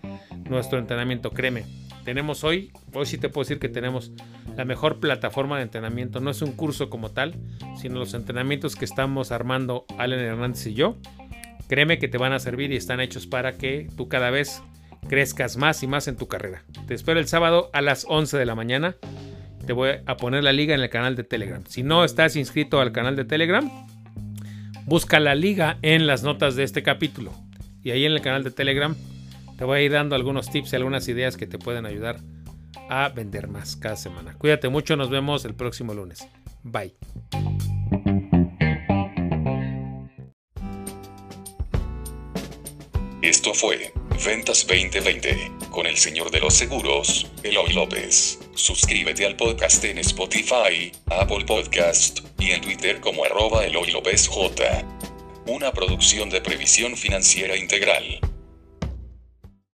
nuestro 0.49 0.79
entrenamiento. 0.79 1.29
Créeme, 1.29 1.65
tenemos 2.03 2.43
hoy, 2.43 2.71
hoy 2.93 3.05
sí 3.05 3.19
te 3.19 3.29
puedo 3.29 3.43
decir 3.43 3.59
que 3.59 3.69
tenemos 3.69 4.11
la 4.59 4.65
mejor 4.65 4.99
plataforma 4.99 5.55
de 5.55 5.63
entrenamiento. 5.63 6.19
No 6.19 6.31
es 6.31 6.41
un 6.41 6.51
curso 6.51 6.89
como 6.89 7.11
tal, 7.11 7.33
sino 7.77 7.97
los 7.97 8.13
entrenamientos 8.13 8.75
que 8.75 8.83
estamos 8.83 9.31
armando 9.31 9.85
Allen 9.97 10.19
Hernández 10.19 10.67
y 10.67 10.73
yo. 10.73 10.97
Créeme 11.69 11.97
que 11.97 12.09
te 12.09 12.17
van 12.17 12.33
a 12.33 12.39
servir 12.39 12.73
y 12.73 12.75
están 12.75 12.99
hechos 12.99 13.25
para 13.25 13.53
que 13.53 13.87
tú 13.95 14.09
cada 14.09 14.31
vez 14.31 14.61
crezcas 15.07 15.55
más 15.55 15.81
y 15.81 15.87
más 15.87 16.09
en 16.09 16.17
tu 16.17 16.27
carrera. 16.27 16.65
Te 16.87 16.93
espero 16.93 17.21
el 17.21 17.27
sábado 17.29 17.69
a 17.71 17.79
las 17.79 18.05
11 18.09 18.37
de 18.37 18.45
la 18.45 18.53
mañana. 18.53 18.97
Te 19.65 19.71
voy 19.71 19.91
a 20.05 20.17
poner 20.17 20.43
la 20.43 20.51
liga 20.51 20.75
en 20.75 20.81
el 20.81 20.89
canal 20.89 21.15
de 21.15 21.23
Telegram. 21.23 21.63
Si 21.65 21.81
no 21.81 22.03
estás 22.03 22.35
inscrito 22.35 22.81
al 22.81 22.91
canal 22.91 23.15
de 23.15 23.23
Telegram, 23.23 23.71
busca 24.83 25.21
la 25.21 25.35
liga 25.35 25.77
en 25.83 26.05
las 26.05 26.21
notas 26.21 26.57
de 26.57 26.63
este 26.63 26.83
capítulo. 26.83 27.31
Y 27.81 27.91
ahí 27.91 28.03
en 28.03 28.11
el 28.11 28.19
canal 28.19 28.43
de 28.43 28.51
Telegram 28.51 28.93
te 29.57 29.63
voy 29.63 29.79
a 29.79 29.81
ir 29.83 29.93
dando 29.93 30.17
algunos 30.17 30.51
tips 30.51 30.73
y 30.73 30.75
algunas 30.75 31.07
ideas 31.07 31.37
que 31.37 31.47
te 31.47 31.57
pueden 31.57 31.85
ayudar 31.85 32.19
a 32.89 33.09
vender 33.09 33.47
más 33.47 33.75
cada 33.75 33.95
semana. 33.95 34.35
Cuídate 34.37 34.69
mucho, 34.69 34.95
nos 34.95 35.09
vemos 35.09 35.45
el 35.45 35.55
próximo 35.55 35.93
lunes. 35.93 36.27
Bye. 36.63 36.95
Esto 43.21 43.53
fue 43.53 43.93
Ventas 44.25 44.65
2020 44.67 45.51
con 45.69 45.85
el 45.85 45.97
señor 45.97 46.31
de 46.31 46.39
los 46.39 46.53
seguros, 46.53 47.27
Eloy 47.43 47.73
López. 47.73 48.39
Suscríbete 48.55 49.25
al 49.25 49.35
podcast 49.35 49.83
en 49.83 49.97
Spotify, 49.99 50.91
Apple 51.07 51.45
Podcast 51.45 52.19
y 52.39 52.51
en 52.51 52.61
Twitter 52.61 52.99
como 52.99 53.23
arroba 53.23 53.65
Eloy 53.65 53.91
López 53.91 54.27
J. 54.27 54.83
Una 55.47 55.71
producción 55.71 56.29
de 56.29 56.41
previsión 56.41 56.97
financiera 56.97 57.55
integral. 57.55 58.19